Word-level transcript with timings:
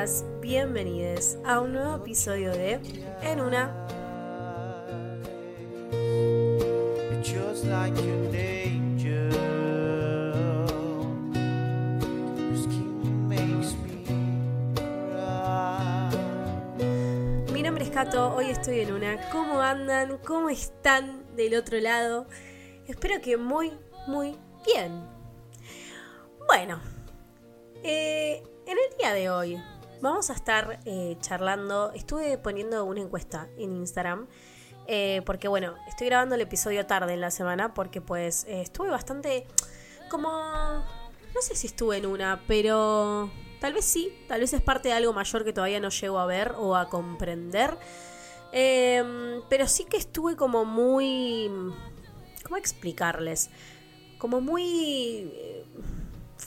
Bienvenidos, 0.00 0.40
bienvenidas, 0.40 0.40
bienvenides 0.40 1.38
a 1.44 1.60
un 1.60 1.72
nuevo 1.74 1.96
episodio 1.96 2.52
de 2.52 2.80
En 3.20 3.38
una. 3.38 3.70
Mi 17.52 17.62
nombre 17.62 17.84
es 17.84 17.90
Kato, 17.90 18.34
hoy 18.34 18.46
estoy 18.46 18.80
en 18.80 18.92
una. 18.92 19.28
¿Cómo 19.30 19.60
andan? 19.60 20.16
¿Cómo 20.24 20.48
están 20.48 21.26
del 21.36 21.56
otro 21.56 21.78
lado? 21.78 22.26
Espero 22.88 23.20
que 23.20 23.36
muy, 23.36 23.72
muy 24.06 24.38
bien. 24.64 25.04
Bueno, 26.46 26.80
eh, 27.82 28.42
en 28.66 28.78
el 28.78 28.96
día 28.98 29.12
de 29.12 29.28
hoy 29.28 29.60
vamos 30.00 30.30
a 30.30 30.34
estar 30.34 30.80
eh, 30.84 31.16
charlando. 31.20 31.92
Estuve 31.94 32.38
poniendo 32.38 32.84
una 32.84 33.00
encuesta 33.00 33.48
en 33.56 33.76
Instagram. 33.76 34.26
eh, 34.86 35.22
porque 35.24 35.48
bueno, 35.48 35.74
estoy 35.88 36.08
grabando 36.08 36.34
el 36.34 36.40
episodio 36.40 36.86
tarde 36.86 37.14
en 37.14 37.20
la 37.20 37.30
semana. 37.30 37.74
Porque 37.74 38.00
pues 38.00 38.44
eh, 38.44 38.62
estuve 38.62 38.90
bastante 38.90 39.46
como... 40.10 40.28
No 40.30 41.42
sé 41.42 41.54
si 41.54 41.68
estuve 41.68 41.98
en 41.98 42.06
una, 42.06 42.42
pero 42.48 43.30
tal 43.60 43.72
vez 43.72 43.84
sí. 43.84 44.12
Tal 44.26 44.40
vez 44.40 44.52
es 44.52 44.62
parte 44.62 44.88
de 44.88 44.94
algo 44.94 45.12
mayor 45.12 45.44
que 45.44 45.52
todavía 45.52 45.80
no 45.80 45.90
llego 45.90 46.18
a 46.18 46.26
ver 46.26 46.54
o 46.58 46.74
a 46.76 46.88
comprender. 46.88 47.78
Eh, 48.52 49.40
pero 49.48 49.68
sí 49.68 49.84
que 49.84 49.96
estuve 49.96 50.34
como 50.36 50.64
muy... 50.64 51.48
¿Cómo 52.42 52.56
explicarles? 52.56 53.50
Como 54.18 54.40
muy... 54.40 55.32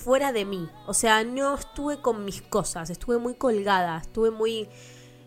fuera 0.04 0.32
de 0.32 0.46
mí. 0.46 0.70
O 0.88 0.94
sea, 0.94 1.24
no 1.24 1.56
estuve 1.56 2.02
con 2.02 2.26
mis 2.26 2.42
cosas, 2.42 2.90
estuve 2.90 3.18
muy 3.18 3.36
colgada, 3.36 3.98
estuve 4.02 4.32
muy... 4.32 4.68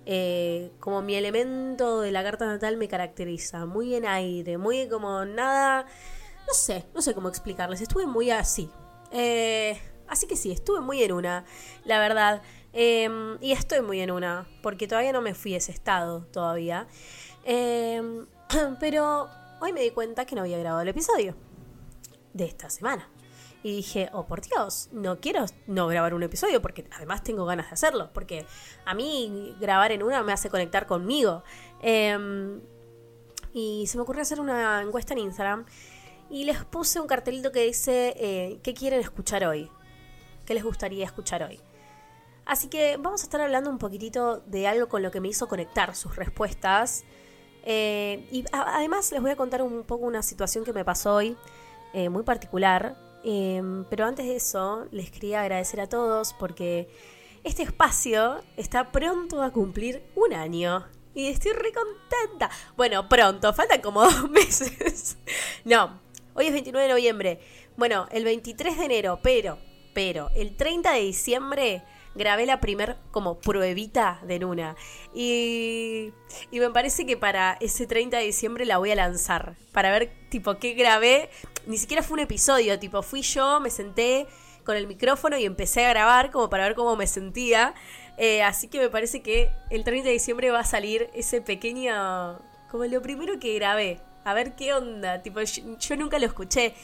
eh, 0.07 0.71
como 0.81 1.03
mi 1.03 1.15
elemento 1.17 2.01
de 2.01 2.13
la 2.13 2.23
carta 2.23 2.47
natal 2.47 2.77
me 2.77 2.89
caracteriza, 2.89 3.67
muy 3.67 3.95
en 3.95 4.07
aire, 4.07 4.59
muy 4.59 4.89
como 4.89 5.25
nada... 5.25 5.87
No 6.47 6.55
sé, 6.55 6.85
no 6.95 7.03
sé 7.03 7.13
cómo 7.13 7.29
explicarles, 7.29 7.81
estuve 7.81 8.07
muy 8.07 8.31
así. 8.31 8.71
Eh, 9.11 9.81
así 10.07 10.29
que 10.29 10.37
sí, 10.37 10.53
estuve 10.53 10.81
muy 10.81 11.03
en 11.03 11.13
una, 11.13 11.45
la 11.85 11.99
verdad. 11.99 12.43
Eh, 12.73 13.09
y 13.41 13.51
estoy 13.53 13.81
muy 13.81 14.01
en 14.01 14.13
una, 14.13 14.47
porque 14.63 14.87
todavía 14.87 15.13
no 15.13 15.23
me 15.23 15.35
fui 15.35 15.55
a 15.55 15.57
ese 15.57 15.73
estado 15.73 16.25
todavía. 16.27 16.87
Eh, 17.45 18.01
pero 18.81 19.29
hoy 19.61 19.73
me 19.73 19.81
di 19.81 19.91
cuenta 19.91 20.25
que 20.25 20.37
no 20.37 20.43
había 20.43 20.59
grabado 20.59 20.83
el 20.83 20.89
episodio 20.89 21.35
de 22.33 22.45
esta 22.45 22.71
semana. 22.71 23.09
Y 23.67 23.75
dije, 23.75 24.09
oh 24.13 24.29
por 24.29 24.43
Dios, 24.43 24.91
no 24.93 25.19
quiero 25.19 25.45
no 25.67 25.89
grabar 25.89 26.15
un 26.15 26.23
episodio 26.23 26.63
porque 26.63 26.87
además 26.93 27.25
tengo 27.25 27.45
ganas 27.47 27.67
de 27.67 27.73
hacerlo. 27.73 28.11
Porque 28.15 28.47
a 28.85 28.95
mí 28.95 29.57
grabar 29.59 29.91
en 29.91 30.05
una 30.05 30.23
me 30.23 30.33
hace 30.33 30.51
conectar 30.51 30.87
conmigo. 30.87 31.43
Em, 31.83 32.61
y 33.53 33.89
se 33.89 33.97
me 33.97 34.05
ocurrió 34.05 34.23
hacer 34.23 34.39
una 34.39 34.81
encuesta 34.83 35.15
en 35.15 35.19
Instagram. 35.19 35.67
Y 36.31 36.45
les 36.45 36.65
puse 36.65 37.01
un 37.01 37.09
cartelito 37.09 37.51
que 37.51 37.65
dice, 37.65 38.15
eh, 38.17 38.61
¿qué 38.63 38.73
quieren 38.73 39.01
escuchar 39.01 39.45
hoy? 39.45 39.69
¿Qué 40.45 40.55
les 40.55 40.63
gustaría 40.63 41.05
escuchar 41.05 41.43
hoy? 41.43 41.59
Así 42.45 42.69
que 42.69 42.99
vamos 42.99 43.23
a 43.23 43.25
estar 43.25 43.41
hablando 43.41 43.69
un 43.69 43.79
poquitito 43.79 44.45
de 44.47 44.69
algo 44.69 44.89
con 44.89 45.03
lo 45.03 45.11
que 45.11 45.21
me 45.21 45.27
hizo 45.27 45.49
conectar 45.49 45.97
sus 45.97 46.15
respuestas. 46.15 47.03
Eh, 47.65 48.29
y 48.31 48.45
además 48.53 49.11
les 49.11 49.21
voy 49.21 49.33
a 49.33 49.37
contar 49.37 49.63
un 49.63 49.83
poco 49.83 50.07
una 50.07 50.23
situación 50.23 50.65
que 50.65 50.73
me 50.73 50.85
pasó 50.85 51.17
hoy, 51.17 51.37
eh, 51.95 52.09
muy 52.11 52.23
particular. 52.23 53.06
Eh, 53.29 53.61
pero 53.91 54.07
antes 54.07 54.25
de 54.25 54.37
eso, 54.37 54.87
les 54.93 55.11
quería 55.11 55.41
agradecer 55.41 55.81
a 55.81 55.89
todos 55.89 56.33
porque 56.35 56.89
este 57.43 57.65
espacio 57.65 58.41
está 58.57 58.93
pronto 58.93 59.43
a 59.43 59.51
cumplir 59.51 60.05
un 60.15 60.33
año. 60.33 60.87
Y 61.13 61.27
estoy 61.27 61.51
re 61.51 61.73
contenta. 61.73 62.49
Bueno, 62.77 63.09
pronto, 63.09 63.53
faltan 63.53 63.81
como 63.81 64.03
dos 64.05 64.31
meses. 64.31 65.19
No, 65.65 66.01
hoy 66.35 66.47
es 66.47 66.53
29 66.53 66.87
de 66.87 66.93
noviembre. 66.93 67.41
Bueno, 67.77 68.07
el 68.13 68.23
23 68.23 68.79
de 68.79 68.85
enero, 68.85 69.19
pero, 69.25 69.59
pero, 69.93 70.31
el 70.37 70.57
30 70.57 70.93
de 70.93 71.01
diciembre 71.01 71.83
grabé 72.17 72.47
la 72.47 72.61
primer 72.61 72.97
como 73.11 73.39
pruebita 73.39 74.21
de 74.27 74.39
Nuna. 74.39 74.77
Y, 75.15 76.13
y 76.51 76.61
me 76.61 76.71
parece 76.71 77.07
que 77.07 77.17
para 77.17 77.57
ese 77.61 77.87
30 77.87 78.19
de 78.19 78.25
diciembre 78.25 78.65
la 78.65 78.79
voy 78.79 78.91
a 78.91 78.95
lanzar. 78.95 79.57
Para 79.73 79.91
ver, 79.91 80.13
tipo, 80.29 80.59
qué 80.59 80.75
grabé. 80.75 81.31
Ni 81.67 81.79
siquiera 81.79 82.03
fue 82.03 82.15
un 82.15 82.21
episodio, 82.21 82.79
tipo, 82.79 83.03
fui 83.03 83.23
yo, 83.23 83.61
me 83.61 83.71
senté 83.71 84.27
con 84.65 84.77
el 84.77 84.87
micrófono 84.87 85.39
y 85.39 85.45
empecé 85.45 85.87
a 85.87 85.91
grabar 85.91 86.31
como 86.31 86.51
para 86.51 86.65
ver 86.65 86.75
cómo 86.75 86.97
me 86.97 87.07
sentía. 87.07 87.75
Eh, 88.19 88.43
así 88.43 88.69
que 88.69 88.79
me 88.79 88.89
parece 88.89 89.23
que 89.23 89.51
el 89.71 89.85
30 89.85 90.07
de 90.07 90.13
diciembre 90.13 90.51
va 90.51 90.61
a 90.61 90.65
salir 90.65 91.09
ese 91.15 91.41
pequeño, 91.41 92.39
como 92.71 92.85
lo 92.85 93.01
primero 93.01 93.39
que 93.39 93.55
grabé. 93.55 94.01
A 94.25 94.35
ver 94.35 94.57
qué 94.57 94.75
onda. 94.75 95.23
Tipo, 95.23 95.41
yo 95.41 95.97
nunca 95.97 96.19
lo 96.19 96.27
escuché. 96.27 96.75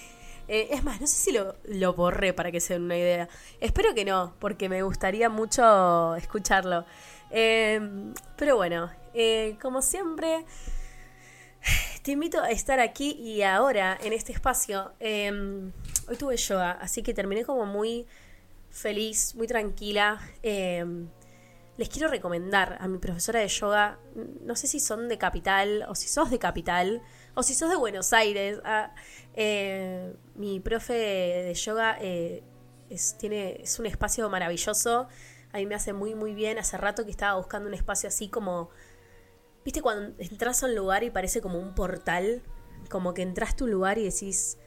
Eh, 0.49 0.69
es 0.71 0.85
más, 0.85 1.01
no 1.01 1.07
sé 1.07 1.17
si 1.17 1.33
lo, 1.33 1.95
borré 1.95 2.33
para 2.33 2.51
que 2.51 2.61
se 2.61 2.75
den 2.75 2.83
una 2.83 2.97
idea. 2.97 3.29
Espero 3.61 3.95
que 3.95 4.05
no, 4.05 4.35
porque 4.39 4.69
me 4.69 4.83
gustaría 4.83 5.29
mucho 5.29 6.15
escucharlo. 6.17 6.85
Eh, 7.31 7.81
pero 8.37 8.57
bueno, 8.57 8.91
eh, 9.15 9.57
como 9.61 9.83
siempre, 9.83 10.45
te 12.03 12.13
invito 12.13 12.41
a 12.43 12.51
estar 12.51 12.81
aquí 12.81 13.13
y 13.13 13.43
ahora 13.43 13.99
en 14.03 14.13
este 14.13 14.33
espacio. 14.33 14.93
Eh, 15.01 15.31
hoy 16.09 16.17
tuve 16.17 16.37
yoga, 16.37 16.73
así 16.73 17.03
que 17.03 17.15
terminé 17.15 17.45
como 17.45 17.67
muy 17.67 18.07
feliz, 18.71 19.35
muy 19.35 19.47
tranquila. 19.47 20.21
Eh, 20.43 20.85
les 21.77 21.89
quiero 21.89 22.09
recomendar 22.09 22.77
a 22.81 22.89
mi 22.89 22.99
profesora 22.99 23.41
de 23.41 23.49
yoga, 23.49 23.99
no 24.45 24.57
sé 24.57 24.67
si 24.67 24.81
son 24.81 25.09
de 25.09 25.19
Capital 25.19 25.87
o 25.89 25.95
si 25.95 26.09
sos 26.09 26.31
de 26.31 26.39
Capital 26.39 27.03
o 27.35 27.43
si 27.43 27.55
sos 27.55 27.71
de 27.71 27.77
Buenos 27.77 28.13
Aires. 28.13 28.61
ah, 28.65 28.95
eh, 29.35 30.15
mi 30.35 30.61
profe 30.61 30.93
de 30.93 31.55
yoga 31.55 31.97
eh, 32.01 32.43
es, 32.91 33.17
tiene, 33.19 33.61
es 33.63 33.79
un 33.79 33.87
espacio 33.87 34.29
maravilloso. 34.29 35.09
A 35.53 35.59
mí 35.59 35.67
me 35.67 35.75
hace 35.75 35.93
muy, 35.93 36.15
muy 36.15 36.35
bien. 36.35 36.59
Hace 36.59 36.77
rato 36.77 37.05
que 37.05 37.11
estaba 37.11 37.37
buscando 37.37 37.69
un 37.69 37.75
espacio 37.75 38.09
así 38.09 38.29
como... 38.29 38.71
¿Viste 39.65 39.81
cuando 39.81 40.15
entras 40.19 40.63
a 40.63 40.67
un 40.67 40.75
lugar 40.75 41.05
y 41.05 41.11
parece 41.11 41.41
como 41.41 41.59
un 41.59 41.75
portal? 41.75 42.43
Como 42.91 43.15
que 43.15 43.23
entraste 43.23 43.63
a 43.63 43.67
un 43.67 43.71
lugar 43.71 43.99
y 43.99 44.05
decís... 44.05 44.59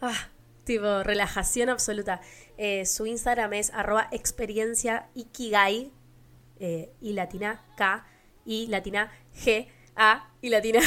Ah, 0.00 0.30
tipo, 0.64 1.02
relajación 1.02 1.70
absoluta. 1.70 2.20
Eh, 2.58 2.86
su 2.86 3.06
Instagram 3.06 3.54
es 3.54 3.72
arroba 3.72 4.08
experiencia 4.12 5.08
eh, 6.58 6.92
y 7.00 7.12
latina 7.12 7.64
K 7.76 8.06
y 8.44 8.66
latina 8.66 9.10
G 9.34 9.68
A 9.96 10.28
y 10.42 10.50
latina. 10.50 10.80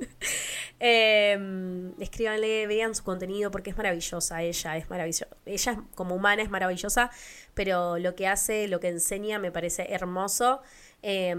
eh, 0.80 1.92
escríbanle, 1.98 2.66
vean 2.66 2.94
su 2.94 3.02
contenido 3.02 3.50
porque 3.50 3.70
es 3.70 3.76
maravillosa. 3.76 4.42
Ella 4.42 4.76
es 4.76 4.88
maravillosa. 4.90 5.28
Ella 5.46 5.82
como 5.94 6.14
humana 6.14 6.42
es 6.42 6.50
maravillosa, 6.50 7.10
pero 7.54 7.98
lo 7.98 8.14
que 8.14 8.28
hace, 8.28 8.68
lo 8.68 8.78
que 8.80 8.88
enseña 8.88 9.38
me 9.38 9.50
parece 9.50 9.92
hermoso. 9.92 10.60
Eh, 11.02 11.34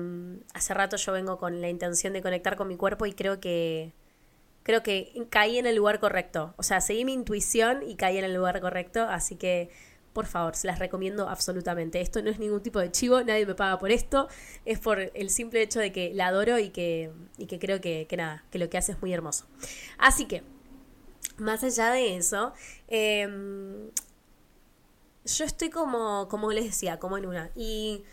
hace 0.53 0.73
rato 0.73 0.97
yo 0.97 1.11
vengo 1.11 1.37
con 1.37 1.61
la 1.61 1.69
intención 1.69 2.13
de 2.13 2.21
conectar 2.21 2.55
con 2.55 2.67
mi 2.67 2.77
cuerpo 2.77 3.05
y 3.05 3.13
creo 3.13 3.39
que 3.39 3.93
creo 4.67 4.83
que 4.83 5.13
caí 5.29 5.57
en 5.57 5.65
el 5.65 5.77
lugar 5.77 6.01
correcto. 6.01 6.53
O 6.57 6.63
sea, 6.63 6.81
seguí 6.81 7.05
mi 7.05 7.13
intuición 7.13 7.83
y 7.87 7.95
caí 7.95 8.17
en 8.17 8.25
el 8.25 8.33
lugar 8.33 8.59
correcto. 8.59 9.03
Así 9.03 9.37
que, 9.37 9.69
por 10.17 10.25
favor, 10.25 10.55
se 10.55 10.65
las 10.65 10.79
recomiendo 10.79 11.29
absolutamente. 11.29 12.01
Esto 12.01 12.23
no 12.23 12.31
es 12.31 12.39
ningún 12.39 12.63
tipo 12.63 12.79
de 12.79 12.91
chivo, 12.91 13.21
nadie 13.21 13.45
me 13.45 13.53
paga 13.53 13.77
por 13.77 13.91
esto. 13.91 14.27
Es 14.65 14.79
por 14.79 14.99
el 14.99 15.29
simple 15.29 15.61
hecho 15.61 15.79
de 15.79 15.91
que 15.91 16.11
la 16.11 16.29
adoro 16.29 16.57
y 16.57 16.71
que, 16.71 17.11
y 17.37 17.45
que 17.45 17.59
creo 17.59 17.79
que, 17.81 18.07
que 18.09 18.17
nada, 18.17 18.43
que 18.49 18.57
lo 18.57 18.67
que 18.67 18.79
hace 18.79 18.93
es 18.93 18.99
muy 18.99 19.13
hermoso. 19.13 19.45
Así 19.99 20.25
que, 20.25 20.41
más 21.37 21.63
allá 21.63 21.91
de 21.91 22.17
eso, 22.17 22.51
em, 22.87 23.91
yo 25.23 25.45
estoy 25.45 25.69
como, 25.69 26.27
como 26.29 26.51
les 26.51 26.65
decía, 26.65 26.97
como 26.97 27.19
en 27.19 27.27
una. 27.27 27.51
Y 27.55 28.03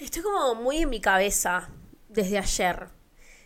estoy 0.00 0.22
como 0.22 0.54
muy 0.54 0.76
en 0.82 0.88
mi 0.88 1.00
cabeza 1.00 1.68
desde 2.08 2.38
ayer. 2.38 2.90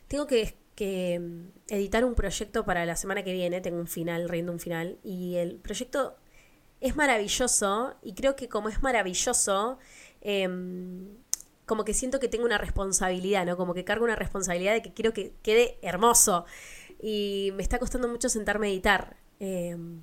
Tengo 0.09 0.27
que, 0.27 0.59
que, 0.75 1.23
editar 1.69 2.05
un 2.05 2.15
proyecto 2.15 2.67
para 2.67 2.85
la 2.85 2.97
semana 2.97 3.23
que 3.25 3.33
viene. 3.33 3.62
Tengo 3.62 3.79
un 3.79 3.87
final, 3.87 4.29
riendo 4.29 4.53
un 4.53 4.61
final. 4.61 4.99
Y 5.03 5.37
el 5.37 5.56
proyecto 5.56 6.19
es 6.82 6.96
maravilloso. 6.96 7.94
Y 8.02 8.14
creo 8.14 8.37
que 8.37 8.49
como 8.49 8.69
es 8.69 8.82
maravilloso, 8.82 9.79
em, 10.20 11.17
como 11.64 11.84
que 11.84 11.94
siento 11.94 12.20
que 12.20 12.29
tengo 12.29 12.44
una 12.44 12.58
responsabilidad, 12.58 13.46
¿no? 13.46 13.56
Como 13.56 13.73
que 13.73 13.84
cargo 13.84 14.05
una 14.05 14.17
responsabilidad 14.17 14.75
de 14.75 14.82
que 14.82 14.93
quiero 14.93 15.12
que 15.12 15.34
quede 15.43 15.79
hermoso. 15.82 16.44
Y 17.00 17.52
me 17.55 17.62
está 17.62 17.79
costando 17.79 18.08
mucho 18.08 18.29
sentarme 18.29 18.67
a 18.67 18.70
editar. 18.70 19.17
Em, 19.40 20.02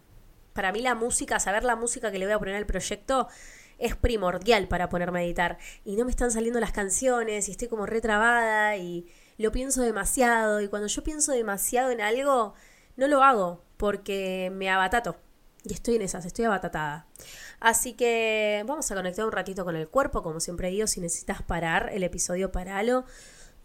para 0.53 0.71
mí 0.71 0.81
la 0.81 0.95
música, 0.95 1.39
saber 1.39 1.63
la 1.63 1.75
música 1.75 2.11
que 2.11 2.19
le 2.19 2.25
voy 2.25 2.33
a 2.33 2.39
poner 2.39 2.55
al 2.55 2.65
proyecto 2.65 3.27
es 3.77 3.95
primordial 3.95 4.67
para 4.67 4.89
ponerme 4.89 5.19
a 5.19 5.23
editar. 5.23 5.57
Y 5.85 5.95
no 5.95 6.05
me 6.05 6.11
están 6.11 6.31
saliendo 6.31 6.59
las 6.59 6.71
canciones 6.71 7.47
y 7.49 7.51
estoy 7.51 7.67
como 7.67 7.85
retrabada 7.85 8.77
y 8.77 9.07
lo 9.37 9.51
pienso 9.51 9.81
demasiado. 9.81 10.61
Y 10.61 10.69
cuando 10.69 10.87
yo 10.87 11.03
pienso 11.03 11.31
demasiado 11.33 11.91
en 11.91 12.01
algo, 12.01 12.53
no 12.97 13.07
lo 13.07 13.23
hago 13.23 13.63
porque 13.77 14.51
me 14.53 14.69
abatato. 14.69 15.17
Y 15.63 15.73
estoy 15.73 15.95
en 15.95 16.03
esas, 16.03 16.25
estoy 16.25 16.45
abatatada. 16.45 17.05
Así 17.59 17.93
que 17.93 18.63
vamos 18.65 18.89
a 18.91 18.95
conectar 18.95 19.25
un 19.25 19.31
ratito 19.31 19.65
con 19.65 19.75
el 19.75 19.89
cuerpo, 19.89 20.23
como 20.23 20.39
siempre 20.39 20.69
digo, 20.69 20.87
si 20.87 21.01
necesitas 21.01 21.41
parar 21.41 21.89
el 21.91 22.03
episodio, 22.03 22.51
paralo. 22.51 23.05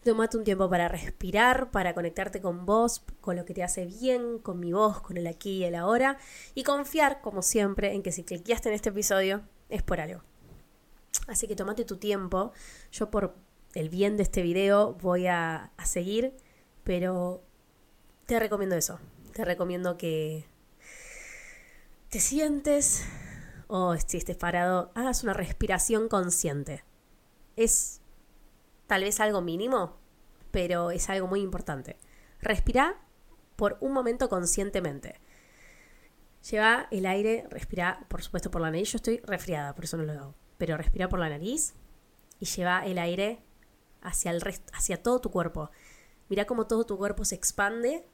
Tomate 0.03 0.37
un 0.37 0.45
tiempo 0.45 0.69
para 0.69 0.89
respirar, 0.89 1.71
para 1.71 1.95
conectarte 1.95 2.43
con 2.43 2.67
vos, 2.67 3.03
con 3.21 3.37
lo 3.37 3.45
que 3.45 3.55
te 3.55 3.63
hace 3.63 3.87
bien, 3.87 4.39
con 4.39 4.61
mi 4.61 4.73
voz, 4.73 5.01
con 5.01 5.17
el 5.17 5.27
aquí 5.27 5.59
y 5.59 5.65
el 5.65 5.75
ahora. 5.75 6.19
Y 6.55 6.65
confiar, 6.65 7.21
como 7.23 7.43
siempre, 7.43 7.95
en 7.95 8.03
que 8.03 8.13
si 8.13 8.25
cliqueaste 8.25 8.69
en 8.69 8.75
este 8.75 8.91
episodio, 8.91 9.43
es 9.71 9.83
por 9.83 10.01
algo. 10.01 10.23
Así 11.27 11.47
que 11.47 11.57
tomate 11.57 11.85
tu 11.85 11.97
tiempo. 11.97 12.53
Yo 12.93 13.11
por 13.11 13.35
el 13.73 13.89
bien 13.89 14.17
de 14.17 14.25
este 14.25 14.43
video 14.43 14.95
voy 14.95 15.27
a, 15.27 15.71
a 15.77 15.87
seguir, 15.87 16.35
pero 16.83 17.43
te 18.27 18.39
recomiendo 18.39 18.77
eso. 18.77 18.99
Te 19.33 19.45
recomiendo 19.45 19.97
que 19.97 20.45
te 22.15 22.21
sientes 22.21 23.05
o 23.67 23.97
si 23.97 24.19
estés 24.19 24.37
parado, 24.37 24.93
hagas 24.95 25.25
una 25.25 25.33
respiración 25.33 26.09
consciente. 26.09 26.85
Es 27.57 28.03
tal 28.87 29.03
vez 29.03 29.19
algo 29.19 29.41
mínimo, 29.41 29.97
pero 30.53 30.93
es 30.93 31.11
algo 31.11 31.27
muy 31.27 31.41
importante. 31.41 31.97
Respira 32.41 33.01
por 33.57 33.79
un 33.81 33.93
momento 33.93 34.29
conscientemente. 34.29 35.21
Lleva 36.49 36.87
el 36.93 37.07
aire, 37.07 37.49
respira, 37.51 38.07
por 38.07 38.23
supuesto, 38.23 38.49
por 38.49 38.61
la 38.61 38.71
nariz. 38.71 38.93
Yo 38.93 38.99
estoy 38.99 39.19
resfriada, 39.25 39.75
por 39.75 39.83
eso 39.83 39.97
no 39.97 40.05
lo 40.05 40.13
hago. 40.13 40.35
Pero 40.57 40.77
respira 40.77 41.09
por 41.09 41.19
la 41.19 41.29
nariz 41.29 41.75
y 42.39 42.45
lleva 42.45 42.87
el 42.87 42.99
aire 42.99 43.43
hacia, 44.03 44.31
el 44.31 44.41
resto, 44.41 44.73
hacia 44.73 45.03
todo 45.03 45.21
tu 45.21 45.33
cuerpo. 45.33 45.73
Mira 46.29 46.45
cómo 46.45 46.69
todo 46.69 46.87
tu 46.87 46.97
cuerpo 46.97 47.25
se 47.25 47.35
expande. 47.35 48.07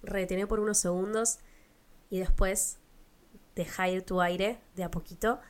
Retene 0.00 0.46
por 0.46 0.60
unos 0.60 0.78
segundos 0.78 1.40
y 2.08 2.20
después 2.20 2.79
deja 3.60 3.88
ir 3.88 4.02
tu 4.02 4.20
aire 4.20 4.58
de 4.74 4.84
a 4.84 4.90
poquito. 4.90 5.40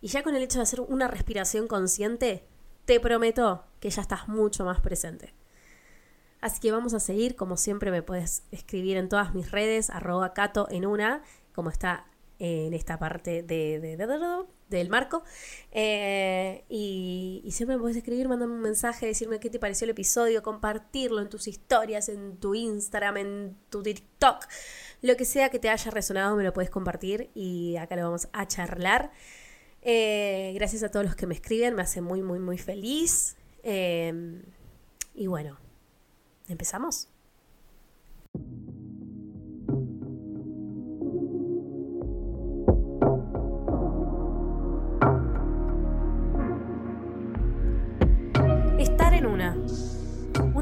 Y 0.00 0.08
ya 0.08 0.22
con 0.22 0.34
el 0.34 0.42
hecho 0.42 0.58
de 0.58 0.62
hacer 0.62 0.80
una 0.80 1.08
respiración 1.08 1.66
consciente, 1.68 2.46
te 2.84 3.00
prometo 3.00 3.64
que 3.80 3.90
ya 3.90 4.00
estás 4.00 4.28
mucho 4.28 4.64
más 4.64 4.80
presente. 4.80 5.34
Así 6.40 6.60
que 6.60 6.72
vamos 6.72 6.94
a 6.94 7.00
seguir, 7.00 7.36
como 7.36 7.56
siempre 7.56 7.90
me 7.90 8.02
puedes 8.02 8.44
escribir 8.50 8.96
en 8.96 9.08
todas 9.08 9.34
mis 9.34 9.50
redes, 9.50 9.90
arroba 9.90 10.32
cato 10.32 10.68
en 10.70 10.86
una, 10.86 11.22
como 11.54 11.68
está 11.68 12.06
en 12.38 12.72
esta 12.72 12.98
parte 12.98 13.42
de, 13.42 13.96
del 14.68 14.88
marco. 14.88 15.22
Eh, 15.72 16.64
y, 16.68 17.42
y, 17.44 17.50
siempre 17.52 17.76
me 17.76 17.80
puedes 17.82 17.96
escribir, 17.96 18.28
mandarme 18.28 18.54
un 18.54 18.60
mensaje, 18.60 19.06
decirme 19.06 19.40
qué 19.40 19.50
te 19.50 19.58
pareció 19.58 19.84
el 19.84 19.90
episodio, 19.90 20.42
compartirlo 20.42 21.20
en 21.20 21.28
tus 21.28 21.48
historias, 21.48 22.08
en 22.08 22.36
tu 22.36 22.54
Instagram, 22.54 23.16
en 23.18 23.56
tu 23.70 23.82
TikTok. 23.82 24.46
Lo 25.02 25.16
que 25.16 25.24
sea 25.24 25.48
que 25.48 25.58
te 25.58 25.70
haya 25.70 25.90
resonado 25.90 26.36
me 26.36 26.44
lo 26.44 26.52
puedes 26.52 26.70
compartir 26.70 27.30
y 27.34 27.76
acá 27.76 27.96
lo 27.96 28.02
vamos 28.02 28.28
a 28.32 28.46
charlar. 28.46 29.10
Eh, 29.82 30.52
gracias 30.54 30.82
a 30.82 30.90
todos 30.90 31.06
los 31.06 31.16
que 31.16 31.26
me 31.26 31.34
escriben, 31.34 31.74
me 31.74 31.82
hace 31.82 32.00
muy, 32.00 32.22
muy, 32.22 32.38
muy 32.40 32.58
feliz. 32.58 33.36
Eh, 33.62 34.42
y 35.14 35.26
bueno, 35.26 35.58
¿empezamos? 36.48 37.08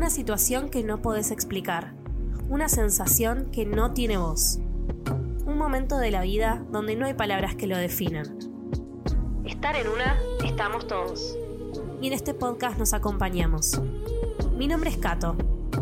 Una 0.06 0.14
situación 0.14 0.68
que 0.68 0.84
no 0.84 1.02
podés 1.02 1.32
explicar. 1.32 1.92
Una 2.48 2.68
sensación 2.68 3.50
que 3.50 3.66
no 3.66 3.92
tiene 3.92 4.16
voz. 4.16 4.60
Un 5.46 5.58
momento 5.58 5.98
de 5.98 6.12
la 6.12 6.22
vida 6.22 6.64
donde 6.70 6.94
no 6.94 7.06
hay 7.06 7.14
palabras 7.14 7.56
que 7.56 7.66
lo 7.66 7.76
definan. 7.76 8.38
Estar 9.44 9.74
en 9.74 9.88
una, 9.88 10.16
estamos 10.44 10.86
todos. 10.86 11.36
Y 12.00 12.06
en 12.06 12.12
este 12.12 12.34
podcast 12.34 12.78
nos 12.78 12.94
acompañamos. 12.94 13.80
Mi 14.56 14.68
nombre 14.68 14.90
es 14.90 14.96
Cato. 14.96 15.34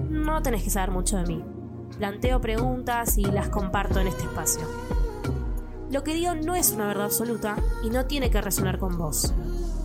No 0.08 0.40
tenés 0.40 0.64
que 0.64 0.70
saber 0.70 0.90
mucho 0.90 1.18
de 1.18 1.26
mí. 1.26 1.44
Planteo 1.98 2.40
preguntas 2.40 3.18
y 3.18 3.26
las 3.26 3.50
comparto 3.50 4.00
en 4.00 4.06
este 4.06 4.22
espacio. 4.22 4.66
Lo 5.90 6.02
que 6.02 6.14
digo 6.14 6.34
no 6.34 6.54
es 6.54 6.72
una 6.72 6.86
verdad 6.86 7.04
absoluta 7.04 7.56
y 7.82 7.90
no 7.90 8.06
tiene 8.06 8.30
que 8.30 8.40
resonar 8.40 8.78
con 8.78 8.96
vos. 8.96 9.34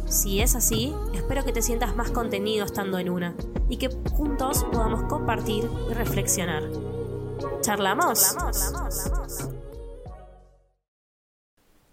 Si 0.09 0.41
es 0.41 0.55
así, 0.55 0.91
espero 1.13 1.45
que 1.45 1.53
te 1.53 1.61
sientas 1.61 1.95
más 1.95 2.09
contenido 2.09 2.65
estando 2.65 2.97
en 2.97 3.11
una 3.11 3.35
y 3.69 3.77
que 3.77 3.89
juntos 4.11 4.65
podamos 4.71 5.03
compartir 5.03 5.69
y 5.87 5.93
reflexionar. 5.93 6.63
¿Charlamos? 7.61 8.35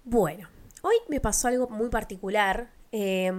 Bueno, 0.02 0.48
hoy 0.80 0.94
me 1.08 1.20
pasó 1.20 1.48
algo 1.48 1.68
muy 1.68 1.90
particular. 1.90 2.70
Eh, 2.90 3.30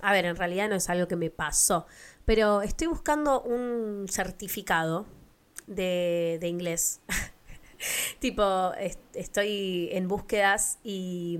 a 0.00 0.12
ver, 0.12 0.24
en 0.24 0.34
realidad 0.34 0.68
no 0.68 0.74
es 0.74 0.90
algo 0.90 1.06
que 1.06 1.14
me 1.14 1.30
pasó, 1.30 1.86
pero 2.24 2.62
estoy 2.62 2.88
buscando 2.88 3.40
un 3.42 4.06
certificado 4.10 5.06
de, 5.68 6.38
de 6.40 6.48
inglés. 6.48 7.00
tipo, 8.18 8.72
est 8.74 8.98
estoy 9.14 9.90
en 9.92 10.08
búsquedas 10.08 10.80
y, 10.82 11.38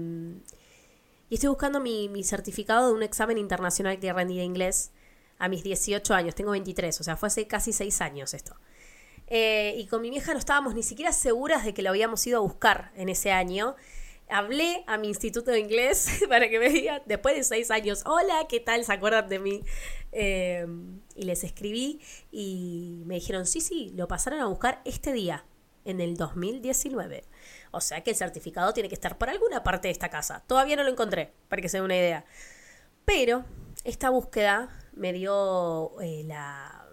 y 1.32 1.36
estoy 1.36 1.48
buscando 1.48 1.80
mi, 1.80 2.10
mi, 2.10 2.24
certificado 2.24 2.88
de 2.88 2.92
un 2.92 3.02
examen 3.02 3.38
internacional 3.38 3.98
que 3.98 4.12
rendí 4.12 4.36
de 4.36 4.44
inglés 4.44 4.90
a 5.38 5.48
mis 5.48 5.62
18 5.62 6.12
años. 6.12 6.34
Tengo 6.34 6.50
23, 6.50 7.00
o 7.00 7.04
sea, 7.04 7.16
fue 7.16 7.28
hace 7.28 7.46
casi 7.46 7.72
6 7.72 8.02
años 8.02 8.34
esto. 8.34 8.54
Eh, 9.28 9.74
y 9.78 9.86
con 9.86 10.02
mi 10.02 10.10
vieja 10.10 10.34
no 10.34 10.38
estábamos 10.38 10.74
ni 10.74 10.82
siquiera 10.82 11.10
seguras 11.10 11.64
de 11.64 11.72
que 11.72 11.80
lo 11.80 11.88
habíamos 11.88 12.26
ido 12.26 12.36
a 12.36 12.42
buscar 12.42 12.92
en 12.96 13.08
ese 13.08 13.32
año 13.32 13.76
hablé 14.28 14.84
a 14.86 14.98
mi 14.98 15.08
instituto 15.08 15.50
de 15.50 15.60
inglés 15.60 16.06
para 16.28 16.50
que 16.50 16.58
me 16.58 16.68
digan, 16.68 17.00
después 17.06 17.34
de 17.34 17.44
seis 17.44 17.70
años, 17.70 18.02
hola, 18.04 18.46
¿qué 18.46 18.60
tal? 18.60 18.84
¿Se 18.84 18.92
acuerdan 18.92 19.28
de 19.30 19.38
mí? 19.38 19.62
Eh, 20.12 20.66
y 21.16 21.24
les 21.24 21.44
escribí 21.44 22.00
y 22.30 23.04
me 23.06 23.14
dijeron, 23.14 23.46
sí, 23.46 23.62
sí, 23.62 23.90
lo 23.94 24.06
pasaron 24.06 24.40
a 24.40 24.46
buscar 24.46 24.82
este 24.84 25.14
día, 25.14 25.46
en 25.84 26.00
el 26.00 26.16
2019. 26.16 27.24
O 27.70 27.80
sea 27.80 28.02
que 28.02 28.10
el 28.10 28.16
certificado 28.16 28.72
tiene 28.72 28.88
que 28.88 28.94
estar 28.94 29.18
por 29.18 29.30
alguna 29.30 29.62
parte 29.62 29.88
de 29.88 29.92
esta 29.92 30.08
casa. 30.08 30.42
Todavía 30.46 30.76
no 30.76 30.84
lo 30.84 30.90
encontré, 30.90 31.32
para 31.48 31.62
que 31.62 31.68
se 31.68 31.78
den 31.78 31.84
una 31.84 31.96
idea. 31.96 32.24
Pero 33.04 33.44
esta 33.84 34.10
búsqueda 34.10 34.68
me 34.92 35.12
dio 35.12 36.00
eh, 36.00 36.22
la, 36.24 36.86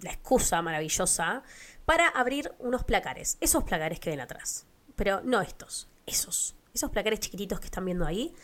la 0.00 0.10
excusa 0.10 0.62
maravillosa 0.62 1.42
para 1.84 2.08
abrir 2.08 2.52
unos 2.58 2.84
placares. 2.84 3.38
Esos 3.40 3.64
placares 3.64 4.00
que 4.00 4.10
ven 4.10 4.20
atrás. 4.20 4.66
Pero 4.96 5.20
no 5.22 5.40
estos, 5.40 5.88
esos 6.06 6.56
esos 6.74 6.90
placares 6.90 7.20
chiquititos 7.20 7.60
que 7.60 7.66
están 7.66 7.84
viendo 7.84 8.04
ahí, 8.04 8.34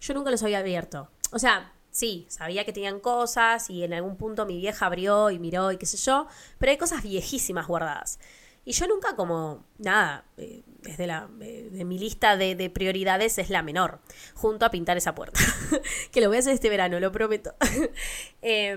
yo 0.00 0.14
nunca 0.14 0.30
los 0.30 0.42
había 0.42 0.58
abierto. 0.58 1.10
O 1.32 1.38
sea, 1.38 1.72
sí, 1.90 2.26
sabía 2.28 2.64
que 2.64 2.72
tenían 2.72 3.00
cosas 3.00 3.70
y 3.70 3.82
en 3.82 3.94
algún 3.94 4.16
punto 4.16 4.46
mi 4.46 4.58
vieja 4.58 4.86
abrió 4.86 5.30
y 5.30 5.38
miró 5.38 5.72
y 5.72 5.78
qué 5.78 5.86
sé 5.86 5.96
yo, 5.96 6.26
pero 6.58 6.70
hay 6.70 6.78
cosas 6.78 7.02
viejísimas 7.02 7.66
guardadas. 7.66 8.20
Y 8.64 8.72
yo 8.72 8.86
nunca 8.86 9.16
como, 9.16 9.64
nada, 9.78 10.24
eh, 10.36 10.62
desde 10.82 11.06
la, 11.06 11.28
eh, 11.40 11.68
de 11.72 11.84
mi 11.84 11.98
lista 11.98 12.36
de, 12.36 12.54
de, 12.54 12.70
prioridades 12.70 13.38
es 13.38 13.50
la 13.50 13.62
menor, 13.62 14.00
junto 14.34 14.66
a 14.66 14.70
pintar 14.70 14.96
esa 14.96 15.14
puerta, 15.14 15.40
que 16.12 16.20
lo 16.20 16.28
voy 16.28 16.36
a 16.36 16.40
hacer 16.40 16.54
este 16.54 16.68
verano, 16.68 17.00
lo 17.00 17.10
prometo. 17.10 17.54
eh, 18.42 18.76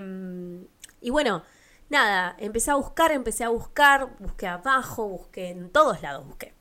y 1.00 1.10
bueno, 1.10 1.44
nada, 1.90 2.34
empecé 2.38 2.70
a 2.70 2.76
buscar, 2.76 3.12
empecé 3.12 3.44
a 3.44 3.50
buscar, 3.50 4.16
busqué 4.18 4.46
abajo, 4.46 5.06
busqué 5.06 5.50
en 5.50 5.70
todos 5.70 6.02
lados, 6.02 6.26
busqué. 6.26 6.54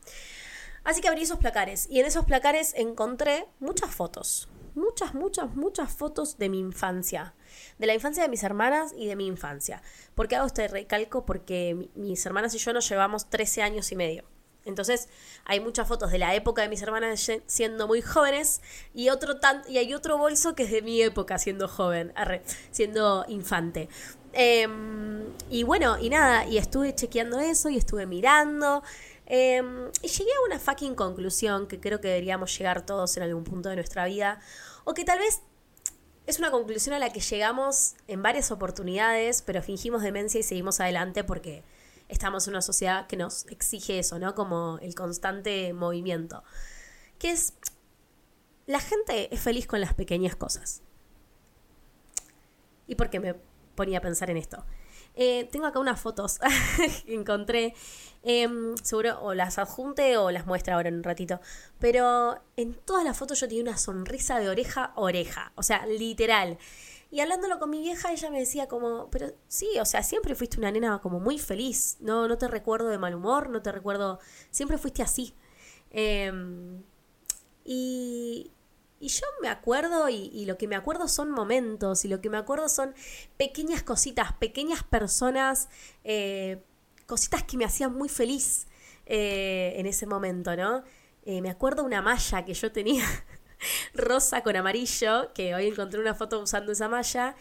Así 0.83 0.99
que 0.99 1.07
abrí 1.07 1.23
esos 1.23 1.39
placares 1.39 1.87
y 1.89 1.99
en 1.99 2.05
esos 2.05 2.25
placares 2.25 2.73
encontré 2.75 3.45
muchas 3.59 3.89
fotos. 3.95 4.49
Muchas, 4.75 5.13
muchas, 5.13 5.55
muchas 5.55 5.91
fotos 5.91 6.37
de 6.37 6.49
mi 6.49 6.59
infancia. 6.59 7.33
De 7.77 7.87
la 7.87 7.93
infancia 7.93 8.23
de 8.23 8.29
mis 8.29 8.43
hermanas 8.43 8.93
y 8.97 9.07
de 9.07 9.15
mi 9.15 9.27
infancia. 9.27 9.81
¿Por 10.15 10.27
qué 10.27 10.35
hago 10.35 10.47
este 10.47 10.67
recalco? 10.67 11.25
Porque 11.25 11.89
mis 11.95 12.25
hermanas 12.25 12.55
y 12.55 12.57
yo 12.57 12.73
nos 12.73 12.89
llevamos 12.89 13.29
13 13.29 13.61
años 13.61 13.91
y 13.91 13.95
medio. 13.95 14.23
Entonces 14.65 15.09
hay 15.45 15.59
muchas 15.59 15.87
fotos 15.87 16.11
de 16.11 16.17
la 16.17 16.35
época 16.35 16.61
de 16.61 16.69
mis 16.69 16.81
hermanas 16.81 17.29
siendo 17.47 17.87
muy 17.87 18.01
jóvenes 18.01 18.61
y, 18.93 19.09
otro 19.09 19.35
y 19.67 19.77
hay 19.77 19.93
otro 19.93 20.17
bolso 20.17 20.55
que 20.55 20.63
es 20.63 20.71
de 20.71 20.81
mi 20.81 21.01
época 21.01 21.37
siendo 21.37 21.67
joven, 21.67 22.13
siendo 22.71 23.25
infante. 23.27 23.89
Eh, 24.31 24.67
y 25.49 25.63
bueno, 25.63 25.99
y 25.99 26.09
nada, 26.09 26.47
y 26.47 26.57
estuve 26.57 26.95
chequeando 26.95 27.39
eso 27.39 27.69
y 27.69 27.77
estuve 27.77 28.05
mirando. 28.05 28.83
Eh, 29.35 29.63
y 30.03 30.07
llegué 30.09 30.29
a 30.29 30.45
una 30.45 30.59
fucking 30.59 30.93
conclusión 30.93 31.65
que 31.65 31.79
creo 31.79 31.99
que 31.99 32.07
deberíamos 32.07 32.55
llegar 32.55 32.85
todos 32.85 33.17
en 33.17 33.23
algún 33.23 33.43
punto 33.43 33.67
de 33.67 33.75
nuestra 33.75 34.05
vida, 34.05 34.39
o 34.83 34.93
que 34.93 35.05
tal 35.05 35.17
vez 35.17 35.41
es 36.27 36.37
una 36.37 36.51
conclusión 36.51 36.93
a 36.93 36.99
la 36.99 37.11
que 37.11 37.19
llegamos 37.19 37.95
en 38.07 38.21
varias 38.21 38.51
oportunidades, 38.51 39.41
pero 39.41 39.63
fingimos 39.63 40.03
demencia 40.03 40.39
y 40.39 40.43
seguimos 40.43 40.79
adelante 40.79 41.23
porque 41.23 41.63
estamos 42.09 42.45
en 42.45 42.53
una 42.53 42.61
sociedad 42.61 43.07
que 43.07 43.17
nos 43.17 43.47
exige 43.47 43.97
eso, 43.97 44.19
¿no? 44.19 44.35
Como 44.35 44.77
el 44.83 44.93
constante 44.93 45.73
movimiento. 45.73 46.43
Que 47.17 47.31
es, 47.31 47.55
la 48.67 48.81
gente 48.81 49.33
es 49.33 49.41
feliz 49.41 49.65
con 49.65 49.81
las 49.81 49.95
pequeñas 49.95 50.35
cosas. 50.35 50.83
¿Y 52.85 52.93
por 52.93 53.09
qué 53.09 53.19
me 53.19 53.33
ponía 53.73 53.97
a 53.97 54.01
pensar 54.01 54.29
en 54.29 54.37
esto? 54.37 54.63
Eh, 55.15 55.47
tengo 55.51 55.65
acá 55.65 55.79
unas 55.79 55.99
fotos 55.99 56.39
que 57.05 57.13
encontré. 57.13 57.73
Em, 58.25 58.75
seguro 58.77 59.19
o 59.21 59.33
las 59.33 59.57
adjunte 59.57 60.15
o 60.17 60.31
las 60.31 60.45
muestra 60.45 60.75
ahora 60.75 60.89
en 60.89 60.95
un 60.95 61.03
ratito. 61.03 61.39
Pero 61.79 62.39
en 62.55 62.73
todas 62.73 63.03
las 63.03 63.17
fotos 63.17 63.39
yo 63.39 63.47
tenía 63.47 63.63
una 63.63 63.77
sonrisa 63.77 64.39
de 64.39 64.49
oreja 64.49 64.85
a 64.85 64.99
oreja. 64.99 65.51
O 65.55 65.63
sea, 65.63 65.85
literal. 65.85 66.57
Y 67.11 67.19
hablándolo 67.19 67.59
con 67.59 67.69
mi 67.69 67.79
vieja, 67.79 68.11
ella 68.11 68.31
me 68.31 68.39
decía 68.39 68.67
como, 68.67 69.09
pero 69.11 69.33
sí, 69.47 69.67
o 69.79 69.85
sea, 69.85 70.01
siempre 70.01 70.33
fuiste 70.33 70.57
una 70.57 70.71
nena 70.71 70.99
como 70.99 71.19
muy 71.19 71.37
feliz. 71.37 71.97
No, 71.99 72.27
no 72.27 72.37
te 72.37 72.47
recuerdo 72.47 72.87
de 72.89 72.97
mal 72.97 73.13
humor, 73.13 73.49
no 73.49 73.61
te 73.61 73.71
recuerdo. 73.71 74.19
Siempre 74.49 74.77
fuiste 74.79 75.03
así. 75.03 75.35
Em, 75.91 76.81
y, 77.65 78.51
y 79.03 79.09
yo 79.09 79.25
me 79.41 79.49
acuerdo, 79.49 80.07
y, 80.07 80.45
lo 80.45 80.57
que 80.57 80.65
me 80.65 80.77
acuerdo 80.77 81.09
son 81.09 81.29
momentos, 81.29 82.05
y 82.05 82.07
lo 82.07 82.21
que 82.21 82.29
me 82.29 82.37
acuerdo 82.37 82.69
son 82.69 82.95
pequeñas 83.35 83.83
cositas, 83.83 84.31
pequeñas 84.31 84.81
personas, 84.83 85.67
eh, 86.05 86.63
cositas 87.05 87.43
que 87.43 87.57
me 87.57 87.65
hacían 87.65 87.93
muy 87.93 88.07
feliz 88.07 88.65
eh, 89.05 89.73
en 89.75 89.87
ese 89.87 90.05
momento, 90.05 90.55
¿no? 90.55 90.85
Eh, 91.25 91.41
me 91.41 91.49
acuerdo 91.49 91.83
una 91.83 92.01
malla 92.01 92.45
que 92.45 92.53
yo 92.53 92.71
tenía 92.71 93.03
rosa 93.93 94.41
con 94.41 94.55
amarillo, 94.55 95.33
que 95.33 95.53
hoy 95.53 95.67
encontré 95.67 95.99
una 95.99 96.15
foto 96.15 96.39
usando 96.39 96.71
esa 96.71 96.87
malla, 96.87 97.35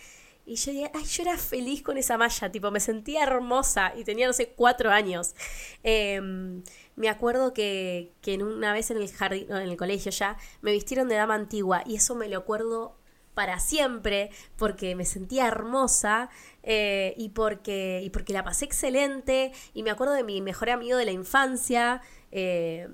y 0.44 0.56
yo 0.56 0.72
dije, 0.72 0.90
ay, 0.94 1.04
yo 1.04 1.22
era 1.22 1.38
feliz 1.38 1.82
con 1.82 1.96
esa 1.96 2.18
malla, 2.18 2.50
tipo, 2.50 2.70
me 2.70 2.80
sentía 2.80 3.22
hermosa 3.22 3.92
y 3.96 4.04
tenía, 4.04 4.26
no 4.26 4.32
sé, 4.32 4.48
cuatro 4.48 4.90
años. 4.90 5.34
Em, 5.82 6.62
me 6.96 7.08
acuerdo 7.08 7.52
que, 7.54 8.12
que 8.20 8.36
una 8.36 8.72
vez 8.72 8.90
en 8.90 8.96
el 8.98 9.10
jardín, 9.10 9.46
en 9.50 9.56
el 9.56 9.76
colegio 9.76 10.10
ya, 10.10 10.36
me 10.60 10.72
vistieron 10.72 11.08
de 11.08 11.14
dama 11.14 11.34
antigua 11.34 11.82
y 11.86 11.96
eso 11.96 12.14
me 12.14 12.28
lo 12.28 12.38
acuerdo 12.38 12.96
para 13.34 13.60
siempre 13.60 14.30
porque 14.56 14.94
me 14.94 15.04
sentía 15.04 15.46
hermosa 15.46 16.28
eh, 16.62 17.14
y, 17.16 17.30
porque, 17.30 18.02
y 18.04 18.10
porque 18.10 18.32
la 18.32 18.44
pasé 18.44 18.66
excelente 18.66 19.52
y 19.72 19.82
me 19.82 19.90
acuerdo 19.90 20.12
de 20.14 20.24
mi 20.24 20.42
mejor 20.42 20.70
amigo 20.70 20.98
de 20.98 21.06
la 21.06 21.12
infancia 21.12 22.02
eh, 22.30 22.88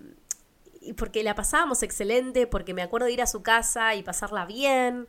y 0.80 0.92
porque 0.92 1.22
la 1.22 1.34
pasábamos 1.34 1.82
excelente, 1.82 2.46
porque 2.46 2.72
me 2.72 2.82
acuerdo 2.82 3.06
de 3.06 3.12
ir 3.12 3.22
a 3.22 3.26
su 3.26 3.42
casa 3.42 3.94
y 3.94 4.02
pasarla 4.02 4.46
bien. 4.46 5.08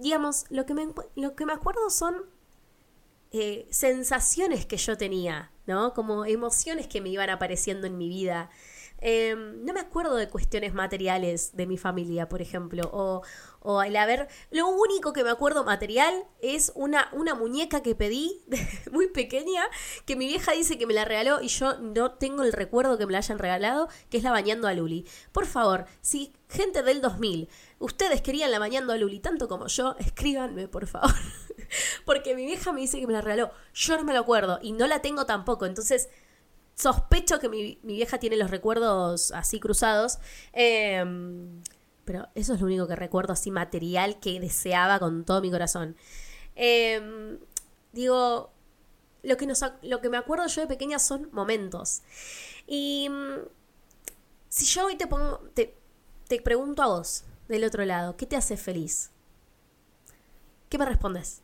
Digamos, 0.00 0.46
lo 0.50 0.66
que 0.66 0.74
me, 0.74 0.88
lo 1.16 1.34
que 1.34 1.46
me 1.46 1.52
acuerdo 1.52 1.90
son 1.90 2.16
eh, 3.32 3.68
sensaciones 3.70 4.66
que 4.66 4.76
yo 4.76 4.96
tenía, 4.96 5.52
¿no? 5.66 5.94
Como 5.94 6.24
emociones 6.24 6.88
que 6.88 7.00
me 7.00 7.10
iban 7.10 7.30
apareciendo 7.30 7.86
en 7.86 7.96
mi 7.96 8.08
vida. 8.08 8.50
Em, 9.02 9.64
no 9.64 9.72
me 9.72 9.80
acuerdo 9.80 10.16
de 10.16 10.28
cuestiones 10.28 10.74
materiales 10.74 11.56
de 11.56 11.66
mi 11.66 11.78
familia, 11.78 12.28
por 12.28 12.42
ejemplo, 12.42 12.90
o, 12.92 13.22
o 13.60 13.82
el 13.82 13.96
haber... 13.96 14.28
Lo 14.50 14.68
único 14.68 15.12
que 15.12 15.24
me 15.24 15.30
acuerdo 15.30 15.64
material 15.64 16.24
es 16.42 16.72
una, 16.74 17.08
una 17.12 17.34
muñeca 17.34 17.82
que 17.82 17.94
pedí, 17.94 18.42
muy 18.92 19.08
pequeña, 19.08 19.62
que 20.04 20.16
mi 20.16 20.26
vieja 20.26 20.52
dice 20.52 20.76
que 20.76 20.86
me 20.86 20.94
la 20.94 21.04
regaló 21.04 21.40
y 21.40 21.48
yo 21.48 21.78
no 21.78 22.12
tengo 22.12 22.42
el 22.42 22.52
recuerdo 22.52 22.98
que 22.98 23.06
me 23.06 23.12
la 23.12 23.18
hayan 23.18 23.38
regalado, 23.38 23.88
que 24.10 24.18
es 24.18 24.22
la 24.22 24.32
bañando 24.32 24.68
a 24.68 24.74
Luli. 24.74 25.06
Por 25.32 25.46
favor, 25.46 25.86
si 26.02 26.34
gente 26.48 26.82
del 26.82 27.00
2000, 27.00 27.48
ustedes 27.80 28.20
querían 28.20 28.52
la 28.52 28.58
bañando 28.58 28.92
a 28.92 28.96
Luli 28.96 29.18
tanto 29.18 29.48
como 29.48 29.66
yo, 29.66 29.96
escríbanme, 29.98 30.68
por 30.68 30.86
favor. 30.86 31.10
Porque 32.04 32.36
mi 32.36 32.46
vieja 32.46 32.72
me 32.72 32.80
dice 32.80 33.00
que 33.00 33.06
me 33.06 33.12
la 33.12 33.22
regaló, 33.22 33.50
yo 33.74 33.96
no 33.96 34.04
me 34.04 34.12
lo 34.12 34.20
acuerdo 34.20 34.60
y 34.62 34.72
no 34.72 34.86
la 34.86 35.02
tengo 35.02 35.26
tampoco, 35.26 35.66
entonces 35.66 36.08
sospecho 36.74 37.38
que 37.38 37.48
mi, 37.48 37.78
vieja 37.82 38.18
tiene 38.18 38.36
los 38.36 38.50
recuerdos 38.50 39.32
así 39.32 39.58
cruzados. 39.60 40.18
Em, 40.52 41.62
pero 42.04 42.28
eso 42.34 42.54
es 42.54 42.60
lo 42.60 42.66
único 42.66 42.86
que 42.86 42.96
recuerdo 42.96 43.32
así 43.32 43.50
material 43.50 44.20
que 44.20 44.40
deseaba 44.40 44.98
con 44.98 45.24
todo 45.24 45.40
mi 45.40 45.50
corazón. 45.50 45.96
Em, 46.54 47.38
digo, 47.92 48.52
lo 49.22 49.36
que, 49.36 49.46
nos, 49.46 49.64
lo 49.82 50.00
que 50.00 50.08
me 50.08 50.16
acuerdo 50.16 50.46
yo 50.46 50.62
de 50.62 50.66
pequeña 50.66 50.98
son 50.98 51.28
momentos. 51.32 52.02
Y 52.66 53.08
mm, 53.08 53.48
si 54.48 54.66
yo 54.66 54.86
hoy 54.86 54.96
te 54.96 55.06
pongo, 55.06 55.38
te, 55.54 55.76
te 56.28 56.40
pregunto 56.40 56.82
a 56.82 56.86
vos, 56.86 57.24
del 57.50 57.64
otro 57.64 57.84
lado, 57.84 58.16
¿qué 58.16 58.26
te 58.26 58.36
hace 58.36 58.56
feliz? 58.56 59.10
¿Qué 60.68 60.78
me 60.78 60.86
respondes? 60.86 61.42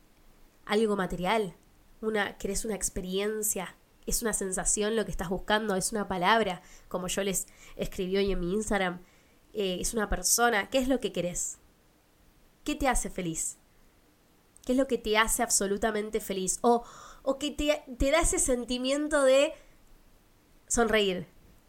¿Algo 0.65 0.97
material? 0.97 1.57
Una, 2.01 2.37
¿Querés 2.39 2.65
una 2.65 2.75
experiencia? 2.75 3.77
es 4.07 4.23
una 4.23 4.33
sensación 4.33 4.97
lo 4.97 5.05
que 5.05 5.11
estás 5.11 5.29
buscando, 5.29 5.75
es 5.75 5.93
una 5.93 6.09
palabra, 6.09 6.63
como 6.89 7.09
yo 7.09 7.23
les 7.23 7.47
escribí 7.75 8.17
hoy 8.17 8.33
en 8.33 8.41
mi 8.41 8.53
Instagram, 8.55 9.03
eh, 9.53 9.79
es 9.81 9.95
una 9.95 10.09
persona, 10.09 10.71
¿qué 10.71 10.79
es 10.79 10.89
lo 10.89 11.01
que 11.01 11.13
querés? 11.13 11.59
¿Qué 12.65 12.77
te 12.77 12.89
hace 12.89 13.11
feliz? 13.11 13.59
¿Qué 14.65 14.73
es 14.73 14.79
lo 14.79 14.87
que 14.87 14.99
te 14.99 15.19
hace 15.19 15.43
absolutamente 15.43 16.21
feliz? 16.21 16.59
O, 16.63 16.85
o 17.23 17.39
que 17.39 17.51
te, 17.51 17.83
te, 17.99 18.11
da 18.11 18.21
ese 18.21 18.39
sentimiento 18.39 19.23
de 19.23 19.53
sonreír. 20.69 21.27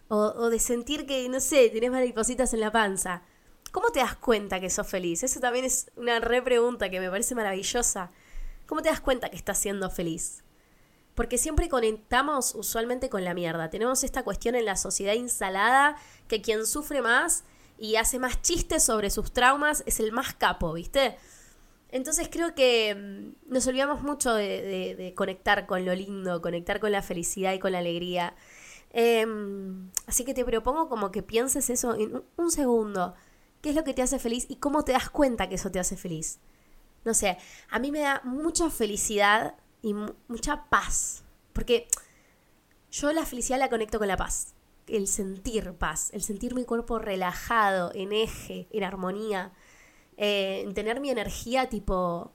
O, 0.10 0.18
o, 0.18 0.50
de 0.50 0.60
sentir 0.60 1.06
que, 1.06 1.28
no 1.30 1.40
sé, 1.40 1.70
tenés 1.70 1.92
maripositas 1.92 2.54
en 2.54 2.62
la 2.62 2.72
panza. 2.72 3.24
¿Cómo 3.72 3.90
te 3.92 4.00
das 4.00 4.16
cuenta 4.16 4.60
que 4.60 4.70
sos 4.70 4.88
feliz? 4.88 5.24
Eso 5.24 5.40
también 5.40 5.66
es 5.66 5.92
una 5.96 6.20
re 6.20 6.42
pregunta 6.42 6.90
que 6.90 7.00
me 7.00 7.10
parece 7.10 7.36
maravillosa. 7.36 8.12
¿Cómo 8.66 8.82
te 8.82 8.90
das 8.90 9.02
cuenta 9.02 9.30
que 9.30 9.38
estás 9.38 9.58
siendo 9.58 9.90
feliz? 9.90 10.44
Porque 11.16 11.38
siempre 11.38 11.70
conectamos 11.70 12.54
usualmente 12.56 13.10
con 13.10 13.24
la 13.24 13.34
mierda. 13.34 13.70
Tenemos 13.70 14.04
esta 14.04 14.24
cuestión 14.24 14.56
en 14.56 14.66
la 14.66 14.76
sociedad 14.76 15.14
instalada 15.14 15.98
que 16.28 16.42
quien 16.42 16.66
sufre 16.66 17.02
más 17.02 17.44
y 17.78 17.96
hace 17.96 18.20
más 18.20 18.42
chistes 18.42 18.84
sobre 18.84 19.10
sus 19.10 19.32
traumas 19.32 19.84
es 19.86 20.00
el 20.00 20.12
más 20.12 20.34
capo, 20.34 20.74
¿viste? 20.74 21.18
Entonces 21.90 22.30
creo 22.30 22.54
que 22.54 22.96
mm, 22.96 23.52
nos 23.54 23.66
olvidamos 23.68 24.02
mucho 24.02 24.34
de, 24.34 25.14
conectar 25.16 25.66
con 25.66 25.86
lo 25.86 25.96
lindo, 25.96 26.42
conectar 26.42 26.80
con 26.80 26.92
la 26.92 27.02
felicidad 27.02 27.54
y 27.54 27.60
con 27.60 27.72
la 27.72 27.80
alegría. 27.80 28.36
Em, 28.92 29.90
así 30.06 30.26
que 30.26 30.34
te 30.34 30.46
propongo 30.46 30.90
como 30.90 31.12
que 31.12 31.24
pienses 31.24 31.70
eso 31.70 31.96
en 31.96 32.24
un 32.36 32.52
segundo. 32.52 33.16
¿Qué 33.68 33.72
es 33.72 33.76
lo 33.76 33.84
que 33.84 33.94
te 33.94 34.02
hace 34.02 34.18
feliz 34.18 34.46
y 34.48 34.56
cómo 34.56 34.86
te 34.86 34.94
das 34.94 35.10
cuenta 35.10 35.50
que 35.50 35.56
eso 35.56 35.70
te 35.70 35.78
hace 35.78 35.98
feliz? 35.98 36.40
No 37.04 37.14
sé, 37.14 37.38
a 37.70 37.80
mí 37.80 37.92
me 37.92 38.00
da 38.00 38.22
mucha 38.24 38.70
felicidad 38.70 39.56
y 39.82 39.94
mucha 40.30 40.70
paz. 40.70 41.26
Porque 41.52 41.90
yo 42.90 43.12
la 43.12 43.26
felicidad 43.26 43.60
la 43.60 43.70
conecto 43.70 44.00
con 44.00 44.08
la 44.08 44.16
paz. 44.16 44.54
El 44.88 45.10
sentir 45.10 45.74
paz, 45.74 46.12
el 46.14 46.24
sentir 46.24 46.56
mi 46.56 46.64
cuerpo 46.64 46.98
relajado, 46.98 47.92
en 47.94 48.14
eje, 48.14 48.70
en 48.72 48.86
armonía, 48.86 49.52
eh, 50.16 50.62
en 50.64 50.74
tener 50.74 51.02
mi 51.02 51.10
energía 51.10 51.68
tipo 51.68 52.32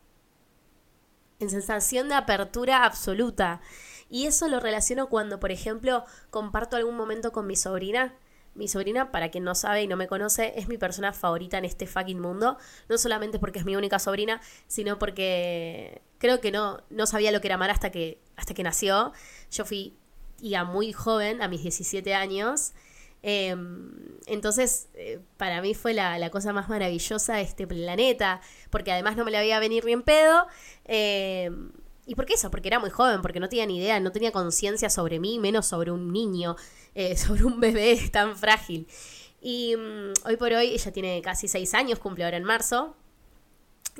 en 1.39 1.49
sensación 1.49 2.11
de 2.11 2.15
apertura 2.17 2.85
absoluta. 2.85 3.63
Y 4.11 4.27
eso 4.27 4.49
lo 4.49 4.61
relaciono 4.61 5.09
cuando, 5.09 5.41
por 5.41 5.51
ejemplo, 5.51 6.05
comparto 6.29 6.77
algún 6.77 6.99
momento 6.99 7.33
con 7.33 7.47
mi 7.47 7.57
sobrina 7.57 8.15
mi 8.55 8.69
sobrina, 8.69 9.11
para 9.11 9.31
quien 9.31 9.45
no 9.45 9.55
sabe 9.55 9.83
y 9.83 9.87
no 9.87 9.97
me 9.97 10.07
conoce, 10.07 10.53
es 10.57 10.69
mi 10.69 10.79
persona 10.79 11.13
favorita 11.13 11.59
en 11.59 11.65
este 11.65 11.87
fucking 11.87 12.21
mundo. 12.21 12.59
No 12.89 12.99
solamente 12.99 13.39
porque 13.39 13.59
es 13.59 13.65
mi 13.65 13.77
única 13.77 13.99
sobrina, 13.99 14.41
sino 14.67 14.99
porque 14.99 16.03
creo 16.19 16.41
que 16.41 16.51
no, 16.51 16.83
no 16.91 17.07
sabía 17.07 17.33
lo 17.33 17.41
que 17.41 17.49
era 17.49 17.55
amar 17.55 17.71
hasta 17.71 17.91
que, 17.91 18.19
hasta 18.37 18.55
que 18.55 18.63
nació. 18.63 19.13
Yo 19.51 19.65
fui 19.65 19.95
ya 20.39 20.65
muy 20.65 20.93
joven, 20.93 21.41
a 21.41 21.49
mis 21.49 21.63
17 21.63 22.15
años. 22.15 22.73
Em, 23.23 24.19
entonces, 24.27 24.89
eh, 24.95 25.21
para 25.37 25.63
mí 25.63 25.75
fue 25.75 25.95
la, 25.95 26.31
cosa 26.31 26.53
más 26.53 26.69
maravillosa 26.69 27.35
de 27.35 27.43
este 27.43 27.67
planeta, 27.67 28.41
porque 28.71 28.93
además 28.93 29.17
no 29.17 29.25
me 29.25 29.31
la 29.31 29.41
veía 29.41 29.61
venir 29.61 29.85
bien 29.85 30.03
pedo. 30.03 30.47
Em, 30.85 31.71
¿Y 32.07 32.15
por 32.15 32.27
qué 32.27 32.35
eso? 32.35 32.51
Porque 32.51 32.69
era 32.69 32.79
muy 32.79 32.91
joven, 32.91 33.23
porque 33.23 33.41
no 33.41 33.49
tenía 33.49 33.67
ni 33.67 33.79
idea, 33.79 34.01
no 34.01 34.13
tenía 34.13 34.33
conciencia 34.33 34.91
sobre 34.91 35.21
mí, 35.21 35.39
menos 35.39 35.67
sobre 35.67 35.91
un 35.91 36.13
niño. 36.13 36.57
Eh, 36.95 37.17
sobre 37.17 37.45
un 37.45 37.61
bebé 37.61 38.09
tan 38.11 38.37
frágil. 38.37 38.87
Y 39.41 39.75
mm, 39.77 40.13
hoy 40.27 40.37
por 40.37 40.53
hoy 40.53 40.69
ella 40.69 40.93
tiene 40.93 41.21
casi 41.23 41.49
seis 41.49 41.75
años, 41.75 41.99
cumple 41.99 42.25
ahora 42.25 42.37
en 42.37 42.45
marzo. 42.45 42.95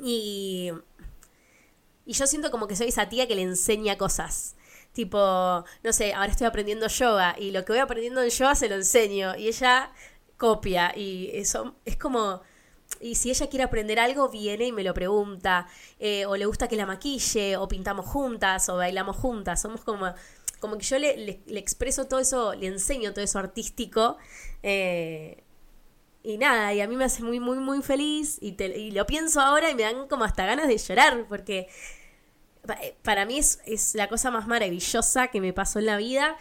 Y, 0.03 0.71
y 2.05 2.13
yo 2.13 2.27
siento 2.27 2.51
como 2.51 2.67
que 2.67 2.75
soy 2.75 2.87
esa 2.87 3.09
tía 3.09 3.27
que 3.27 3.35
le 3.35 3.41
enseña 3.41 3.97
cosas. 3.97 4.55
Tipo, 4.93 5.17
no 5.83 5.93
sé, 5.93 6.13
ahora 6.13 6.31
estoy 6.31 6.47
aprendiendo 6.47 6.87
yoga 6.87 7.35
y 7.39 7.51
lo 7.51 7.65
que 7.65 7.73
voy 7.73 7.79
aprendiendo 7.79 8.21
en 8.21 8.29
yoga 8.29 8.53
se 8.55 8.69
lo 8.69 8.75
enseño 8.75 9.35
y 9.35 9.47
ella 9.47 9.91
copia 10.37 10.93
y 10.95 11.31
eso 11.33 11.75
es 11.85 11.97
como... 11.97 12.41
Y 13.03 13.15
si 13.15 13.29
ella 13.29 13.47
quiere 13.47 13.63
aprender 13.63 13.99
algo, 13.99 14.29
viene 14.29 14.67
y 14.67 14.71
me 14.71 14.83
lo 14.83 14.93
pregunta. 14.93 15.67
Eh, 15.99 16.25
o 16.25 16.37
le 16.37 16.45
gusta 16.45 16.69
que 16.69 16.77
la 16.77 16.85
maquille, 16.85 17.57
o 17.57 17.67
pintamos 17.67 18.05
juntas, 18.05 18.69
o 18.69 18.77
bailamos 18.77 19.17
juntas. 19.17 19.61
Somos 19.61 19.81
como 19.81 20.13
como 20.63 20.77
que 20.77 20.85
yo 20.85 20.97
le, 20.97 21.41
expreso 21.47 22.07
todo 22.07 22.21
eso, 22.21 22.53
le 22.53 22.67
enseño 22.67 23.11
todo 23.11 23.25
eso 23.25 23.37
artístico. 23.37 24.15
Eh, 24.63 25.43
y 26.23 26.37
nada, 26.37 26.73
y 26.73 26.79
a 26.79 26.87
mí 26.87 26.95
me 26.95 27.03
hace 27.03 27.21
muy, 27.21 27.41
muy, 27.41 27.57
muy 27.57 27.81
feliz. 27.81 28.37
Y, 28.41 28.55
y, 28.63 28.91
lo 28.91 29.05
pienso 29.05 29.41
ahora 29.41 29.69
y 29.69 29.75
me 29.75 29.83
dan 29.83 30.07
como 30.07 30.23
hasta 30.23 30.45
ganas 30.45 30.69
de 30.69 30.77
llorar, 30.77 31.25
porque 31.27 31.67
eh, 32.81 32.95
para 33.01 33.25
mí 33.25 33.39
es, 33.39 33.59
es 33.65 33.93
la 33.93 34.07
cosa 34.07 34.31
más 34.31 34.47
maravillosa 34.47 35.27
que 35.27 35.41
me 35.41 35.51
pasó 35.51 35.79
en 35.79 35.87
la 35.87 35.97
vida. 35.97 36.37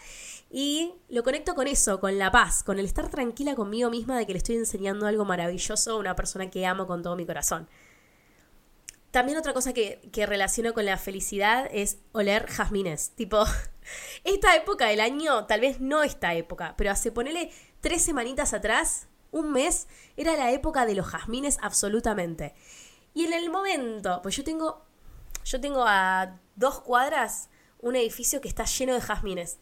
Y 0.55 0.93
lo 1.09 1.23
conecto 1.23 1.55
con 1.55 1.67
eso, 1.67 1.99
con 1.99 2.19
la 2.19 2.31
paz, 2.31 2.63
con 2.63 2.79
el 2.79 2.85
estar 2.85 3.09
tranquila 3.09 3.55
conmigo 3.55 3.89
misma 3.89 4.19
de 4.19 4.27
que 4.27 4.35
le 4.35 4.39
estoy 4.39 4.57
enseñando 4.57 5.07
algo 5.07 5.25
maravilloso 5.25 5.93
a 5.93 5.97
una 5.97 6.15
persona 6.15 6.51
que 6.51 6.67
amo 6.67 6.87
con 6.87 7.03
todo 7.03 7.17
mi 7.17 7.25
corazón. 7.25 7.69
también 9.11 9.39
otra 9.39 9.53
cosa 9.55 9.73
que, 9.73 10.01
que 10.13 10.25
relaciono 10.27 10.73
con 10.75 10.85
la 10.87 10.97
felicidad 10.99 11.69
es 11.73 11.99
oler 12.13 12.47
jazmines. 12.49 13.11
Tipo, 13.11 13.45
esta 14.25 14.55
época 14.55 14.89
del 14.89 15.01
año, 15.01 15.47
tal 15.47 15.61
vez 15.61 15.81
no 15.81 16.03
esta 16.03 16.35
época, 16.35 16.75
pero 16.77 16.91
hace 16.91 17.13
ponele 17.13 17.51
tres 17.81 18.03
semanitas 18.03 18.53
atrás, 18.53 19.09
un 19.31 19.53
mes, 19.53 19.89
era 20.19 20.37
la 20.37 20.51
época 20.51 20.85
de 20.85 20.95
los 20.95 21.07
jazmines 21.07 21.59
absolutamente. 21.63 22.55
Y 23.15 23.25
en 23.25 23.33
el 23.33 23.49
momento, 23.49 24.21
pues 24.23 24.37
yo 24.37 24.45
tengo, 24.45 24.85
yo 25.45 25.61
tengo 25.63 25.85
a 25.87 26.39
dos 26.57 26.81
cuadras 26.81 27.49
un 27.81 27.97
edificio 27.97 28.41
que 28.41 28.49
está 28.49 28.65
lleno 28.65 28.95
de 28.95 29.01
jazmines. 29.01 29.59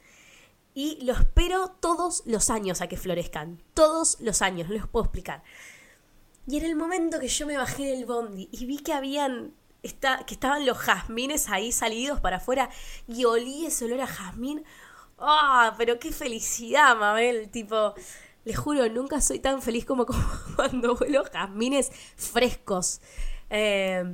Y 0.74 1.04
lo 1.04 1.12
espero 1.12 1.68
todos 1.80 2.22
los 2.26 2.50
años 2.50 2.80
a 2.80 2.86
que 2.86 2.96
florezcan. 2.96 3.62
Todos 3.74 4.18
los 4.20 4.40
años, 4.42 4.68
no 4.68 4.74
les 4.74 4.86
puedo 4.86 5.04
explicar. 5.04 5.42
Y 6.46 6.58
en 6.58 6.64
el 6.64 6.76
momento 6.76 7.20
que 7.20 7.28
yo 7.28 7.46
me 7.46 7.56
bajé 7.56 7.84
del 7.84 8.06
bondi 8.06 8.48
y 8.52 8.66
vi 8.66 8.78
que 8.78 8.92
habían. 8.92 9.54
Está, 9.82 10.26
que 10.26 10.34
estaban 10.34 10.66
los 10.66 10.76
jazmines 10.76 11.48
ahí 11.48 11.72
salidos 11.72 12.20
para 12.20 12.36
afuera 12.36 12.68
y 13.08 13.24
olí 13.24 13.64
ese 13.64 13.86
olor 13.86 14.02
a 14.02 14.06
jazmín. 14.06 14.62
¡Ah! 15.18 15.74
pero 15.78 15.98
qué 15.98 16.12
felicidad, 16.12 16.96
Mabel. 16.96 17.50
Tipo, 17.50 17.94
les 18.44 18.58
juro, 18.58 18.88
nunca 18.90 19.20
soy 19.20 19.38
tan 19.38 19.62
feliz 19.62 19.86
como, 19.86 20.06
cuando 20.56 20.94
huelo 20.94 21.24
jazmines 21.24 21.90
frescos. 22.16 23.00
Eh, 23.48 24.04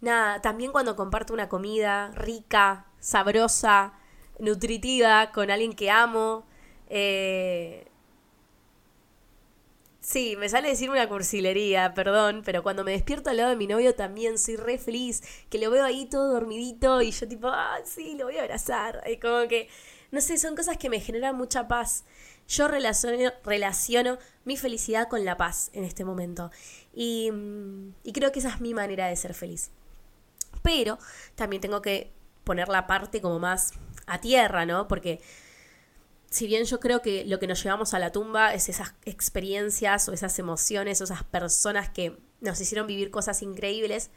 nada, 0.00 0.40
también 0.40 0.72
cuando 0.72 0.96
comparto 0.96 1.32
una 1.34 1.48
comida 1.48 2.10
rica, 2.12 2.86
sabrosa, 2.98 3.99
nutritiva, 4.40 5.30
con 5.32 5.50
alguien 5.50 5.72
que 5.74 5.90
amo. 5.90 6.46
Eh, 6.88 7.86
Sí, 10.00 10.34
me 10.36 10.48
sale 10.48 10.68
decir 10.68 10.88
una 10.90 11.06
cursilería, 11.08 11.92
perdón, 11.94 12.42
pero 12.44 12.62
cuando 12.62 12.84
me 12.84 12.92
despierto 12.92 13.28
al 13.30 13.36
lado 13.36 13.50
de 13.50 13.56
mi 13.56 13.66
novio 13.66 13.94
también 13.94 14.38
soy 14.38 14.56
re 14.56 14.78
feliz, 14.78 15.22
que 15.50 15.58
lo 15.58 15.70
veo 15.70 15.84
ahí 15.84 16.06
todo 16.06 16.32
dormidito 16.32 17.02
y 17.02 17.10
yo 17.10 17.28
tipo, 17.28 17.48
ah, 17.48 17.78
sí, 17.84 18.16
lo 18.18 18.24
voy 18.24 18.38
a 18.38 18.42
abrazar. 18.42 19.02
Y 19.06 19.18
como 19.18 19.46
que, 19.46 19.68
no 20.10 20.22
sé, 20.22 20.38
son 20.38 20.56
cosas 20.56 20.78
que 20.78 20.88
me 20.88 21.00
generan 21.00 21.36
mucha 21.36 21.68
paz. 21.68 22.04
Yo 22.48 22.66
relaciono, 22.66 24.18
mi 24.44 24.56
felicidad 24.56 25.06
con 25.08 25.24
la 25.24 25.36
paz 25.36 25.70
en 25.74 25.84
este 25.84 26.04
momento. 26.04 26.50
Y, 26.94 27.30
mm, 27.30 27.94
y 28.02 28.12
creo 28.12 28.32
que 28.32 28.38
esa 28.40 28.48
es 28.48 28.60
mi 28.60 28.72
manera 28.74 29.06
de 29.06 29.16
ser 29.16 29.34
feliz. 29.34 29.70
Pero 30.62 30.98
también 31.34 31.60
tengo 31.60 31.82
que 31.82 32.10
poner 32.44 32.68
la 32.68 32.86
parte 32.86 33.20
como 33.20 33.38
más 33.38 33.72
a 34.10 34.20
tierra, 34.20 34.66
¿no? 34.66 34.88
Porque 34.88 35.20
si 36.30 36.46
bien 36.46 36.64
yo 36.64 36.80
creo 36.80 37.02
que 37.02 37.24
lo 37.24 37.38
que 37.38 37.46
nos 37.46 37.62
llevamos 37.62 37.94
a 37.94 37.98
la 37.98 38.12
tumba 38.12 38.54
es 38.54 38.68
esas 38.68 38.94
experiencias 39.04 40.08
o 40.08 40.12
esas 40.12 40.38
emociones 40.38 41.00
o 41.00 41.04
esas 41.04 41.24
personas 41.24 41.88
que 41.90 42.18
nos 42.40 42.60
hicieron 42.60 42.86
vivir 42.86 43.10
cosas 43.10 43.42
increíbles, 43.42 44.10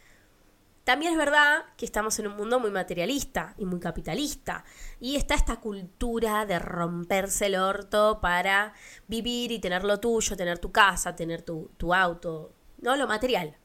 también 0.84 1.14
es 1.14 1.18
verdad 1.18 1.64
que 1.78 1.86
estamos 1.86 2.20
en 2.20 2.28
un 2.28 2.36
mundo 2.36 2.60
muy 2.60 2.70
materialista 2.70 3.56
y 3.58 3.66
muy 3.66 3.80
capitalista. 3.80 4.66
Y 5.00 5.16
está 5.16 5.34
esta 5.34 5.62
cultura 5.62 6.46
de 6.46 6.60
romperse 6.60 7.46
el 7.46 7.56
orto 7.56 8.20
para 8.22 8.74
vivir 9.08 9.52
y 9.52 9.60
tener 9.60 9.84
lo 9.84 10.00
tuyo, 10.00 10.36
tener 10.36 10.60
tu 10.60 10.72
casa, 10.72 11.16
tener 11.16 11.42
tu, 11.42 11.72
tu 11.78 11.94
auto, 11.94 12.54
¿no? 12.82 12.98
Lo 12.98 13.08
material. 13.08 13.56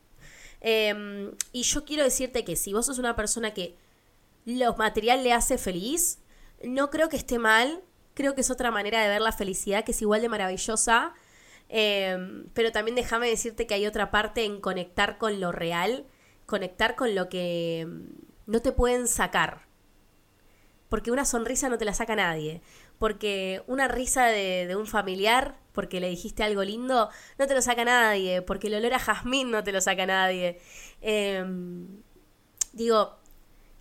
Em, 0.61 1.33
y 1.53 1.63
yo 1.63 1.85
quiero 1.85 2.05
decirte 2.05 2.45
que 2.45 2.57
si 2.57 2.73
vos 2.73 2.87
sos 2.87 2.99
una 2.99 3.17
persona 3.17 3.53
que 3.53 3.77
lo 4.57 4.75
material 4.77 5.23
le 5.23 5.33
hace 5.33 5.59
feliz, 5.59 6.19
no 6.65 6.91
creo 6.91 7.09
que 7.09 7.17
esté 7.17 7.39
mal 7.39 7.83
creo 8.19 8.35
que 8.35 8.41
es 8.41 8.51
otra 8.51 8.73
manera 8.73 9.01
de 9.01 9.09
ver 9.09 9.21
la 9.21 9.31
felicidad 9.31 9.85
que 9.85 9.93
es 9.93 10.03
igual 10.03 10.21
de 10.21 10.29
maravillosa. 10.29 11.15
Em, 11.69 12.49
pero 12.53 12.73
también 12.73 12.97
déjame 12.97 13.29
decirte 13.29 13.67
que 13.69 13.75
hay 13.75 13.87
otra 13.87 14.11
parte 14.11 14.45
en 14.45 14.61
conectar 14.61 15.19
con 15.19 15.41
lo 15.41 15.53
real, 15.53 16.05
conectar 16.45 16.97
con 16.97 17.15
lo 17.15 17.29
que 17.29 17.81
em, 17.83 18.09
no 18.47 18.61
te 18.61 18.73
pueden 18.73 19.07
sacar. 19.07 19.69
Porque 20.89 21.13
una 21.13 21.25
sonrisa 21.25 21.69
no 21.69 21.79
te 21.79 21.85
la 21.85 21.95
saca 21.95 22.17
nadie. 22.17 22.61
Porque 22.99 23.63
una 23.69 23.87
risa 23.87 24.27
de, 24.27 24.75
un 24.77 24.89
familiar, 24.89 25.57
porque 25.73 26.01
le 26.01 26.09
dijiste 26.09 26.43
algo 26.43 26.65
lindo, 26.65 27.11
no 27.39 27.47
te 27.47 27.55
lo 27.55 27.63
saca 27.63 27.85
nadie. 27.85 28.43
Porque 28.43 28.67
el 28.67 28.75
olor 28.75 28.95
a 28.95 28.99
jazmín 28.99 29.53
no 29.53 29.63
te 29.63 29.71
lo 29.71 29.81
saca 29.81 30.07
nadie. 30.07 30.59
Em, 31.03 32.03
digo, 32.73 33.18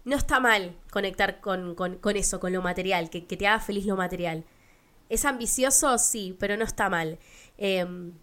no 0.08 0.16
está 0.16 0.40
mal 0.40 0.74
conectar 0.90 1.42
con, 1.42 1.76
eso, 2.16 2.40
con 2.40 2.54
lo 2.54 2.62
material, 2.62 3.10
que, 3.10 3.20
te 3.20 3.46
haga 3.46 3.60
feliz 3.60 3.86
lo 3.86 3.98
material. 3.98 4.46
¿Es 5.10 5.26
ambicioso? 5.26 5.98
Sí, 5.98 6.34
pero 6.40 6.56
no 6.56 6.64
está 6.64 6.90
mal. 6.90 7.20
Em, 7.58 8.14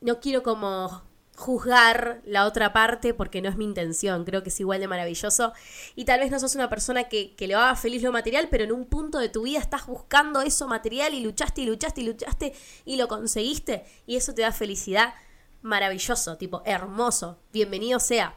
no 0.00 0.20
quiero 0.20 0.44
como 0.44 1.02
juzgar 1.34 2.22
la 2.24 2.46
otra 2.46 2.72
parte 2.72 3.14
porque 3.14 3.42
no 3.42 3.48
es 3.48 3.56
mi 3.56 3.64
intención, 3.64 4.24
creo 4.24 4.44
que 4.44 4.50
es 4.50 4.60
igual 4.60 4.78
de 4.78 4.86
maravilloso 4.86 5.52
y 5.96 6.04
tal 6.04 6.20
vez 6.20 6.30
no 6.30 6.38
sos 6.38 6.54
una 6.54 6.70
persona 6.70 7.08
que, 7.08 7.34
que 7.34 7.48
le 7.48 7.56
haga 7.56 7.74
feliz 7.74 8.04
lo 8.04 8.12
material, 8.12 8.46
pero 8.48 8.62
en 8.62 8.70
un 8.70 8.86
punto 8.86 9.18
de 9.18 9.28
tu 9.28 9.42
vida 9.42 9.58
estás 9.58 9.88
buscando 9.88 10.40
eso 10.40 10.68
material 10.68 11.14
y 11.14 11.20
luchaste 11.20 11.62
y 11.62 11.66
luchaste 11.66 12.02
y 12.02 12.04
luchaste 12.04 12.54
y 12.84 12.94
lo 12.94 13.08
conseguiste 13.08 13.84
y 14.06 14.14
eso 14.14 14.34
te 14.34 14.42
da 14.42 14.52
felicidad, 14.52 15.14
maravilloso, 15.62 16.36
tipo 16.36 16.62
hermoso, 16.64 17.40
bienvenido 17.52 17.98
sea. 17.98 18.36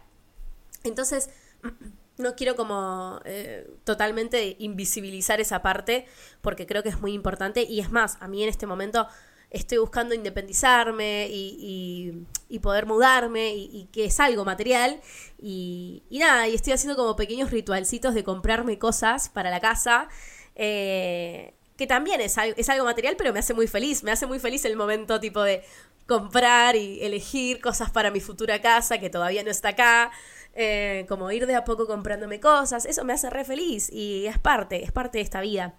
Entonces, 0.83 1.29
no 2.17 2.35
quiero 2.35 2.55
como 2.55 3.19
eh, 3.25 3.69
totalmente 3.83 4.55
invisibilizar 4.59 5.39
esa 5.39 5.61
parte 5.61 6.05
porque 6.41 6.65
creo 6.65 6.83
que 6.83 6.89
es 6.89 6.99
muy 6.99 7.13
importante 7.13 7.63
y 7.63 7.79
es 7.79 7.91
más, 7.91 8.17
a 8.19 8.27
mí 8.27 8.43
en 8.43 8.49
este 8.49 8.65
momento 8.65 9.07
estoy 9.49 9.77
buscando 9.77 10.13
independizarme 10.13 11.27
y, 11.29 12.25
poder 12.61 12.85
mudarme 12.85 13.53
y, 13.55 13.87
que 13.91 14.05
es 14.05 14.19
algo 14.19 14.43
material 14.43 14.99
y, 15.41 16.03
nada, 16.11 16.47
y 16.47 16.55
estoy 16.55 16.73
haciendo 16.73 16.97
como 16.97 17.15
pequeños 17.15 17.51
ritualcitos 17.51 18.13
de 18.13 18.23
comprarme 18.23 18.77
cosas 18.77 19.29
para 19.29 19.49
la 19.49 19.59
casa. 19.59 20.09
Eh, 20.55 21.53
que 21.77 21.85
también 21.85 22.19
es, 22.19 22.35
es 22.57 22.69
algo 22.69 22.85
material, 22.85 23.15
pero 23.17 23.31
me 23.31 23.39
hace 23.39 23.53
muy 23.53 23.67
feliz. 23.67 24.03
Me 24.03 24.11
hace 24.11 24.25
muy 24.25 24.39
feliz 24.39 24.65
el 24.65 24.75
momento 24.75 25.19
tipo 25.19 25.43
de 25.43 25.63
comprar 26.07 26.75
y 26.75 27.03
elegir 27.03 27.61
cosas 27.61 27.91
para 27.91 28.09
mi 28.09 28.19
futura 28.19 28.59
casa 28.61 28.97
que 28.97 29.11
todavía 29.11 29.43
no 29.43 29.51
está 29.51 29.69
acá. 29.69 30.11
Eh, 30.59 31.05
como 31.07 31.29
ir 31.29 31.45
de 31.45 31.53
a 31.53 31.63
poco 31.63 31.85
comprándome 31.85 32.39
cosas, 32.39 32.85
eso 32.85 33.05
me 33.05 33.13
hace 33.13 33.29
re 33.29 33.45
feliz 33.45 33.91
y 33.91 34.25
es 34.25 34.39
parte, 34.39 34.83
es 34.83 34.91
parte 34.91 35.19
de 35.19 35.23
esta 35.23 35.39
vida. 35.39 35.75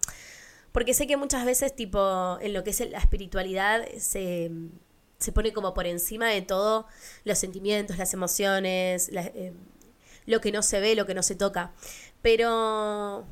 Porque 0.71 0.95
sé 0.95 1.09
que 1.09 1.17
muchas 1.17 1.45
veces, 1.45 1.75
tipo, 1.75 2.39
en 2.41 2.53
lo 2.53 2.63
que 2.63 2.71
es 2.71 2.89
la 2.89 2.99
espiritualidad, 2.99 3.85
se, 3.99 4.53
se 5.19 5.33
pone 5.33 5.53
como 5.53 5.75
por 5.75 5.87
encima 5.87 6.29
de 6.29 6.43
todo 6.43 6.87
los 7.25 7.39
sentimientos, 7.39 7.99
las 7.99 8.15
emociones, 8.15 9.11
eh, 9.13 9.53
lo 10.27 10.41
que 10.41 10.53
no 10.53 10.63
se 10.63 10.79
ve, 10.79 10.95
lo 10.95 11.07
que 11.07 11.15
no 11.15 11.25
se 11.25 11.35
toca. 11.35 11.73
Pero 12.23 13.27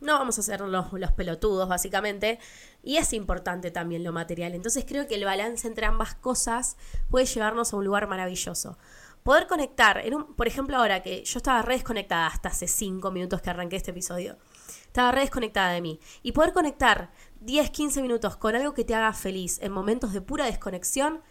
no 0.00 0.12
vamos 0.14 0.36
a 0.40 0.42
ser 0.42 0.62
los, 0.62 0.92
los, 0.92 1.12
pelotudos, 1.12 1.68
básicamente. 1.68 2.40
Y 2.82 2.96
es 2.96 3.12
importante 3.12 3.70
también 3.70 4.02
lo 4.02 4.12
material. 4.12 4.52
Entonces 4.52 4.84
creo 4.84 5.06
que 5.06 5.14
el 5.14 5.24
balance 5.24 5.68
entre 5.68 5.86
ambas 5.86 6.16
cosas 6.16 6.76
puede 7.08 7.26
llevarnos 7.26 7.72
a 7.72 7.76
un 7.76 7.84
lugar 7.84 8.08
maravilloso 8.08 8.76
poder 9.22 9.46
conectar, 9.46 10.02
por 10.36 10.46
ejemplo 10.46 10.76
ahora 10.76 11.02
que 11.02 11.24
yo 11.24 11.38
estaba 11.38 11.62
re 11.62 11.74
desconectada 11.74 12.26
hasta 12.26 12.48
hace 12.48 12.66
5 12.66 13.10
minutos 13.10 13.42
que 13.42 13.50
arranqué 13.50 13.76
este 13.76 13.90
episodio, 13.90 14.38
estaba 14.86 15.12
re 15.12 15.22
desconectada 15.22 15.72
de 15.72 15.80
mí, 15.80 16.00
y 16.22 16.32
poder 16.32 16.52
conectar 16.52 17.10
10, 17.40 17.70
15 17.70 18.02
minutos 18.02 18.36
con 18.36 18.54
algo 18.54 18.74
que 18.74 18.84
te 18.84 18.94
haga 18.94 19.12
feliz 19.12 19.58
en 19.62 19.72
momentos 19.72 20.12
de 20.12 20.20
pura 20.20 20.46
desconexión, 20.46 21.22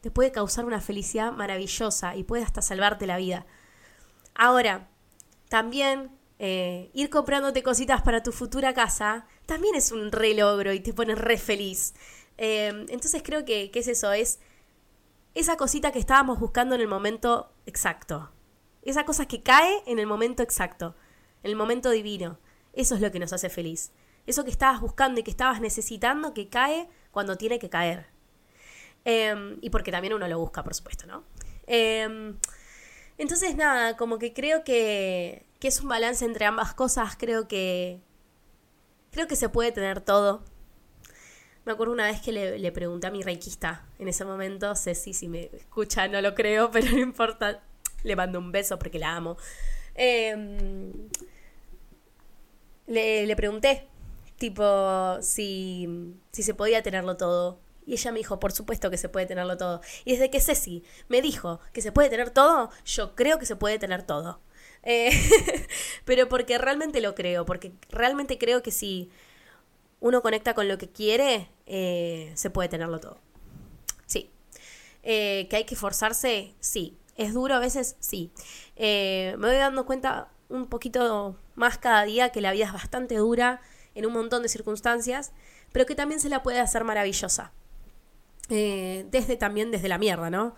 te 0.00 0.10
puede 0.10 0.32
causar 0.32 0.64
una 0.64 0.80
felicidad 0.80 1.32
maravillosa 1.32 2.16
y 2.16 2.24
puede 2.24 2.42
hasta 2.42 2.60
salvarte 2.60 3.06
la 3.06 3.16
vida. 3.16 3.46
Ahora, 4.34 4.90
también 5.48 6.10
eh, 6.38 6.90
ir 6.92 7.10
comprándote 7.10 7.62
cositas 7.62 8.02
para 8.02 8.22
tu 8.22 8.32
futura 8.32 8.74
casa 8.74 9.26
también 9.46 9.76
es 9.76 9.92
un 9.92 10.10
re 10.10 10.34
logro 10.34 10.72
y 10.72 10.80
te 10.80 10.92
pone 10.92 11.14
re 11.14 11.38
feliz. 11.38 11.94
Eh, 12.36 12.86
entonces 12.88 13.22
creo 13.22 13.44
que, 13.44 13.70
que 13.70 13.78
es 13.78 13.88
eso, 13.88 14.12
es 14.12 14.40
esa 15.34 15.56
cosita 15.56 15.92
que 15.92 15.98
estábamos 15.98 16.38
buscando 16.38 16.74
en 16.74 16.80
el 16.80 16.88
momento 16.88 17.52
exacto. 17.66 18.30
Esa 18.82 19.04
cosa 19.04 19.26
que 19.26 19.42
cae 19.42 19.82
en 19.86 19.98
el 19.98 20.06
momento 20.06 20.42
exacto, 20.42 20.94
en 21.42 21.50
el 21.50 21.56
momento 21.56 21.90
divino. 21.90 22.38
Eso 22.72 22.94
es 22.94 23.00
lo 23.00 23.10
que 23.10 23.18
nos 23.18 23.32
hace 23.32 23.48
feliz. 23.48 23.92
Eso 24.26 24.44
que 24.44 24.50
estabas 24.50 24.80
buscando 24.80 25.20
y 25.20 25.22
que 25.22 25.30
estabas 25.30 25.60
necesitando 25.60 26.34
que 26.34 26.48
cae 26.48 26.88
cuando 27.10 27.36
tiene 27.36 27.58
que 27.58 27.68
caer. 27.68 28.06
Em, 29.04 29.58
y 29.60 29.70
porque 29.70 29.92
también 29.92 30.14
uno 30.14 30.26
lo 30.28 30.38
busca, 30.38 30.62
por 30.62 30.74
supuesto, 30.74 31.06
¿no? 31.06 31.24
Em, 31.66 32.36
entonces, 33.18 33.56
nada, 33.56 33.96
como 33.96 34.18
que 34.18 34.32
creo 34.32 34.64
que, 34.64 35.46
que 35.60 35.68
es 35.68 35.80
un 35.80 35.88
balance 35.88 36.24
entre 36.24 36.46
ambas 36.46 36.74
cosas. 36.74 37.16
Creo 37.16 37.48
que. 37.48 38.00
Creo 39.12 39.28
que 39.28 39.36
se 39.36 39.48
puede 39.48 39.72
tener 39.72 40.00
todo. 40.00 40.42
Me 41.64 41.72
acuerdo 41.72 41.94
una 41.94 42.06
vez 42.06 42.20
que 42.20 42.30
le, 42.30 42.72
pregunté 42.72 43.06
a 43.06 43.10
mi 43.10 43.22
reikista 43.22 43.86
en 43.98 44.08
ese 44.08 44.24
momento, 44.24 44.74
Ceci, 44.76 45.14
si 45.14 45.28
me 45.28 45.50
escucha, 45.52 46.06
no 46.08 46.20
lo 46.20 46.34
creo, 46.34 46.70
pero 46.72 46.90
no 46.90 46.98
importa, 46.98 47.62
le 48.02 48.16
mando 48.16 48.38
un 48.38 48.52
beso 48.52 48.78
porque 48.78 48.98
la 48.98 49.16
amo. 49.16 49.38
Em, 49.94 50.92
le, 52.86 53.34
pregunté, 53.36 53.88
tipo, 54.36 55.16
si, 55.22 56.14
si 56.32 56.42
se 56.42 56.54
podía 56.54 56.82
tenerlo 56.82 57.16
todo. 57.16 57.60
Y 57.86 57.94
ella 57.94 58.12
me 58.12 58.18
dijo, 58.18 58.40
por 58.40 58.52
supuesto 58.52 58.90
que 58.90 58.96
se 58.98 59.08
puede 59.08 59.26
tenerlo 59.26 59.56
todo. 59.56 59.80
Y 60.04 60.12
desde 60.12 60.30
que 60.30 60.40
Ceci 60.40 60.84
me 61.08 61.22
dijo 61.22 61.60
que 61.72 61.82
se 61.82 61.92
puede 61.92 62.10
tener 62.10 62.30
todo, 62.30 62.70
yo 62.84 63.14
creo 63.14 63.38
que 63.38 63.46
se 63.46 63.56
puede 63.56 63.78
tener 63.78 64.02
todo. 64.02 64.40
Eh, 64.82 65.10
pero 66.04 66.28
porque 66.28 66.58
realmente 66.58 67.00
lo 67.00 67.14
creo, 67.14 67.46
porque 67.46 67.72
realmente 67.88 68.36
creo 68.38 68.62
que 68.62 68.70
si 68.70 69.10
uno 70.04 70.20
conecta 70.20 70.52
con 70.52 70.68
lo 70.68 70.76
que 70.76 70.90
quiere, 70.90 71.48
eh, 71.64 72.30
se 72.34 72.50
puede 72.50 72.68
tenerlo 72.68 73.00
todo. 73.00 73.16
Sí. 74.04 74.30
Eh, 75.02 75.46
que 75.48 75.56
hay 75.56 75.64
que 75.64 75.76
forzarse, 75.76 76.54
sí. 76.60 76.98
Es 77.16 77.32
duro 77.32 77.54
a 77.54 77.58
veces, 77.58 77.96
sí. 78.00 78.30
me 78.76 79.34
voy 79.38 79.56
dando 79.56 79.86
cuenta 79.86 80.28
un 80.50 80.66
poquito 80.66 81.38
más 81.54 81.78
cada 81.78 82.04
día 82.04 82.28
que 82.32 82.42
la 82.42 82.52
vida 82.52 82.66
es 82.66 82.72
bastante 82.74 83.16
dura 83.16 83.62
en 83.94 84.04
un 84.04 84.12
montón 84.12 84.42
de 84.42 84.50
circunstancias, 84.50 85.32
pero 85.72 85.86
que 85.86 85.94
también 85.94 86.20
se 86.20 86.28
la 86.28 86.42
puede 86.42 86.60
hacer 86.60 86.84
maravillosa. 86.84 87.52
desde 88.50 89.36
también 89.38 89.70
desde 89.70 89.88
la 89.88 89.96
mierda, 89.96 90.28
¿no? 90.28 90.54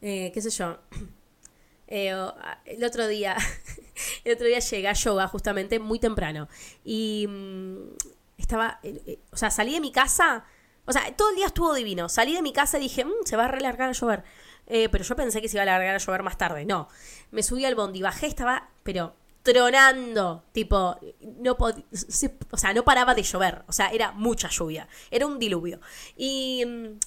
qué 0.00 0.40
sé 0.40 0.50
yo. 0.50 0.80
el 1.86 2.84
otro 2.84 3.06
día, 3.06 3.36
el 4.24 4.34
otro 4.34 4.48
día 4.48 4.58
llegué 4.58 4.88
a 4.88 4.92
yoga 4.92 5.28
justamente 5.28 5.78
muy 5.78 6.00
temprano 6.00 6.48
y 6.84 7.26
mm, 7.28 8.17
estaba, 8.38 8.80
eh, 8.82 9.02
eh, 9.06 9.18
o 9.30 9.36
sea, 9.36 9.50
salí 9.50 9.74
de 9.74 9.80
mi 9.80 9.92
casa, 9.92 10.44
o 10.88 10.92
sea, 10.92 11.14
todo 11.14 11.30
el 11.30 11.36
día 11.36 11.46
estuvo 11.46 11.74
divino. 11.74 12.08
Salí 12.08 12.34
de 12.34 12.40
mi 12.40 12.52
casa 12.52 12.78
y 12.78 12.82
dije, 12.82 13.04
mm, 13.04 13.24
se 13.24 13.36
va 13.36 13.44
a 13.44 13.48
relargar 13.48 13.90
a 13.90 13.92
llover. 13.92 14.24
Eh, 14.66 14.88
pero 14.88 15.04
yo 15.04 15.14
pensé 15.16 15.42
que 15.42 15.48
se 15.48 15.56
iba 15.56 15.62
a 15.62 15.64
alargar 15.64 15.94
a 15.94 15.98
llover 15.98 16.22
más 16.22 16.38
tarde. 16.38 16.64
No. 16.64 16.88
Me 17.30 17.42
subí 17.42 17.64
al 17.66 17.74
bondi, 17.74 18.00
bajé, 18.00 18.26
estaba, 18.26 18.70
pero 18.82 19.14
tronando. 19.42 20.44
Tipo, 20.52 20.98
no 21.40 21.56
o 21.58 22.56
sea, 22.56 22.72
no 22.72 22.84
paraba 22.84 23.14
de 23.14 23.22
llover. 23.22 23.64
O 23.66 23.72
sea, 23.72 23.90
era 23.90 24.12
mucha 24.12 24.48
lluvia. 24.48 24.88
Era 25.10 25.26
un 25.26 25.38
diluvio. 25.38 25.80
Y. 26.16 26.64
Mm, 26.64 26.98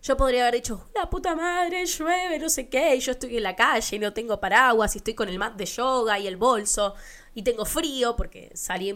yo 0.00 0.16
podría 0.16 0.42
haber 0.42 0.54
dicho, 0.54 0.88
la 0.94 1.10
puta 1.10 1.34
madre, 1.34 1.84
llueve, 1.84 2.38
no 2.38 2.48
sé 2.48 2.68
qué, 2.68 2.94
y 2.94 3.00
yo 3.00 3.12
estoy 3.12 3.36
en 3.36 3.42
la 3.42 3.56
calle 3.56 3.96
y 3.96 3.98
no 3.98 4.12
tengo 4.12 4.38
paraguas 4.38 4.94
y 4.94 4.98
estoy 4.98 5.14
con 5.14 5.28
el 5.28 5.40
mat 5.40 5.56
de 5.56 5.66
yoga 5.66 6.20
y 6.20 6.28
el 6.28 6.36
bolso 6.36 6.94
y 7.34 7.42
tengo 7.42 7.64
frío 7.64 8.14
porque 8.14 8.50
salí 8.54 8.94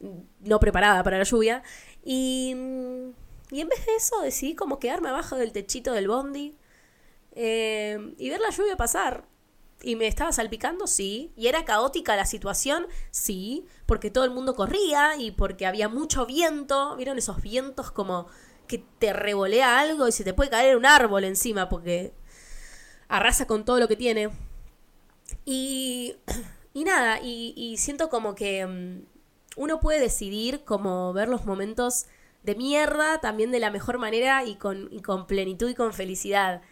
no 0.00 0.60
preparada 0.60 1.02
para 1.02 1.18
la 1.18 1.24
lluvia. 1.24 1.62
Y, 2.04 2.54
y 3.50 3.60
en 3.60 3.68
vez 3.68 3.86
de 3.86 3.96
eso 3.96 4.20
decidí 4.20 4.54
como 4.54 4.78
quedarme 4.78 5.08
abajo 5.08 5.36
del 5.36 5.52
techito 5.52 5.92
del 5.92 6.08
bondi 6.08 6.56
eh, 7.32 8.14
y 8.18 8.30
ver 8.30 8.40
la 8.40 8.50
lluvia 8.50 8.76
pasar. 8.76 9.26
¿Y 9.82 9.96
me 9.96 10.06
estaba 10.06 10.32
salpicando? 10.32 10.86
Sí. 10.86 11.32
¿Y 11.36 11.48
era 11.48 11.64
caótica 11.64 12.16
la 12.16 12.24
situación? 12.24 12.86
Sí. 13.10 13.66
Porque 13.86 14.10
todo 14.10 14.24
el 14.24 14.30
mundo 14.30 14.54
corría 14.54 15.16
y 15.16 15.30
porque 15.30 15.66
había 15.66 15.88
mucho 15.88 16.26
viento. 16.26 16.96
¿Vieron 16.96 17.18
esos 17.18 17.42
vientos 17.42 17.90
como 17.90 18.26
que 18.66 18.78
te 18.98 19.12
revolea 19.12 19.78
algo 19.78 20.08
y 20.08 20.12
se 20.12 20.24
te 20.24 20.32
puede 20.32 20.50
caer 20.50 20.76
un 20.76 20.86
árbol 20.86 21.24
encima 21.24 21.68
porque 21.68 22.14
arrasa 23.08 23.46
con 23.46 23.64
todo 23.64 23.78
lo 23.78 23.88
que 23.88 23.96
tiene? 23.96 24.30
Y, 25.44 26.16
y 26.72 26.84
nada, 26.84 27.20
y 27.22 27.76
siento 27.76 28.08
como 28.08 28.34
que 28.34 28.66
mm, 28.66 29.13
uno 29.56 29.80
puede 29.80 30.00
decidir 30.00 30.64
como 30.64 31.12
ver 31.12 31.28
los 31.28 31.44
momentos 31.46 32.06
de 32.42 32.54
mierda 32.54 33.20
también 33.20 33.50
de 33.50 33.58
la 33.58 33.70
mejor 33.70 33.98
manera 33.98 34.44
y 34.44 34.56
con, 34.56 34.88
con 35.00 35.26
plenitud 35.26 35.68
y 35.70 35.74
con 35.74 35.92
felicidad. 35.92 36.62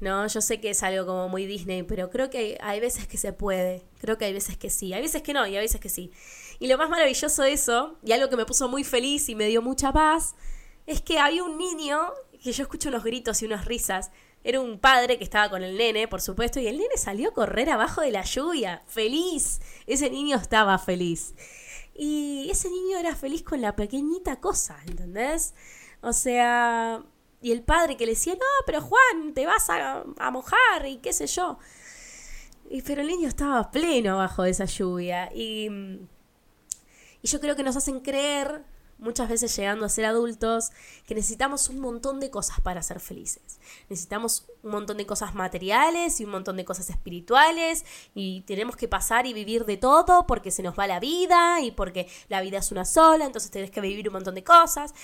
¿no? 0.00 0.26
Yo 0.26 0.40
sé 0.40 0.60
que 0.60 0.70
es 0.70 0.82
algo 0.82 1.06
como 1.06 1.28
muy 1.28 1.46
Disney, 1.46 1.82
pero 1.82 2.10
creo 2.10 2.30
que 2.30 2.58
hay 2.62 2.80
veces 2.80 3.06
que 3.06 3.18
se 3.18 3.32
puede, 3.32 3.84
creo 4.00 4.16
que 4.18 4.24
hay 4.24 4.32
veces 4.32 4.56
que 4.56 4.70
sí, 4.70 4.92
hay 4.92 5.02
veces 5.02 5.22
que 5.22 5.34
no 5.34 5.46
y 5.46 5.56
hay 5.56 5.62
veces 5.62 5.80
que 5.80 5.90
sí. 5.90 6.10
Y 6.58 6.66
lo 6.68 6.78
más 6.78 6.88
maravilloso 6.88 7.42
de 7.42 7.52
eso, 7.52 7.98
y 8.02 8.12
algo 8.12 8.28
que 8.28 8.36
me 8.36 8.46
puso 8.46 8.68
muy 8.68 8.82
feliz 8.82 9.28
y 9.28 9.34
me 9.34 9.46
dio 9.46 9.62
mucha 9.62 9.92
paz, 9.92 10.34
es 10.86 11.02
que 11.02 11.18
había 11.18 11.44
un 11.44 11.58
niño, 11.58 12.00
que 12.42 12.52
yo 12.52 12.62
escucho 12.62 12.88
unos 12.88 13.04
gritos 13.04 13.42
y 13.42 13.46
unas 13.46 13.66
risas, 13.66 14.10
era 14.42 14.60
un 14.60 14.78
padre 14.78 15.18
que 15.18 15.24
estaba 15.24 15.50
con 15.50 15.62
el 15.62 15.76
nene, 15.76 16.08
por 16.08 16.22
supuesto, 16.22 16.60
y 16.60 16.66
el 16.66 16.78
nene 16.78 16.96
salió 16.96 17.28
a 17.28 17.34
correr 17.34 17.68
abajo 17.68 18.00
de 18.00 18.10
la 18.10 18.24
lluvia, 18.24 18.82
feliz, 18.86 19.60
ese 19.86 20.08
niño 20.08 20.38
estaba 20.38 20.78
feliz. 20.78 21.34
Y 21.94 22.48
ese 22.50 22.70
niño 22.70 22.98
era 22.98 23.14
feliz 23.14 23.42
con 23.42 23.60
la 23.60 23.76
pequeñita 23.76 24.40
cosa, 24.40 24.78
¿entendés? 24.86 25.54
O 26.00 26.12
sea, 26.12 27.04
y 27.42 27.52
el 27.52 27.62
padre 27.62 27.96
que 27.96 28.06
le 28.06 28.12
decía, 28.12 28.34
no, 28.34 28.46
pero 28.66 28.80
Juan, 28.80 29.34
te 29.34 29.46
vas 29.46 29.68
a, 29.70 30.04
mojar 30.30 30.86
y 30.86 30.98
qué 30.98 31.12
sé 31.12 31.26
yo. 31.26 31.58
Y, 32.68 32.82
pero 32.82 33.02
el 33.02 33.08
niño 33.08 33.28
estaba 33.28 33.70
pleno 33.70 34.18
bajo 34.18 34.42
de 34.42 34.50
esa 34.50 34.64
lluvia. 34.66 35.30
Y, 35.34 35.68
y 37.22 37.28
yo 37.28 37.40
creo 37.40 37.56
que 37.56 37.62
nos 37.62 37.76
hacen 37.76 38.00
creer 38.00 38.64
muchas 39.00 39.28
veces 39.28 39.54
llegando 39.56 39.86
a 39.86 39.88
ser 39.88 40.04
adultos, 40.04 40.70
que 41.06 41.14
necesitamos 41.14 41.68
un 41.68 41.80
montón 41.80 42.20
de 42.20 42.30
cosas 42.30 42.60
para 42.60 42.82
ser 42.82 43.00
felices. 43.00 43.58
Necesitamos 43.88 44.46
un 44.62 44.70
montón 44.70 44.98
de 44.98 45.06
cosas 45.06 45.34
materiales 45.34 46.20
y 46.20 46.24
un 46.24 46.30
montón 46.30 46.56
de 46.56 46.64
cosas 46.64 46.90
espirituales 46.90 47.84
y 48.14 48.42
tenemos 48.42 48.76
que 48.76 48.88
pasar 48.88 49.26
y 49.26 49.32
vivir 49.32 49.64
de 49.64 49.76
todo 49.76 50.26
porque 50.26 50.50
se 50.50 50.62
nos 50.62 50.78
va 50.78 50.86
la 50.86 51.00
vida 51.00 51.60
y 51.60 51.72
porque 51.72 52.08
la 52.28 52.40
vida 52.40 52.58
es 52.58 52.70
una 52.70 52.84
sola, 52.84 53.24
entonces 53.24 53.50
tenés 53.50 53.70
que 53.70 53.80
vivir 53.80 54.08
un 54.08 54.14
montón 54.14 54.34
de 54.34 54.44
cosas. 54.44 54.94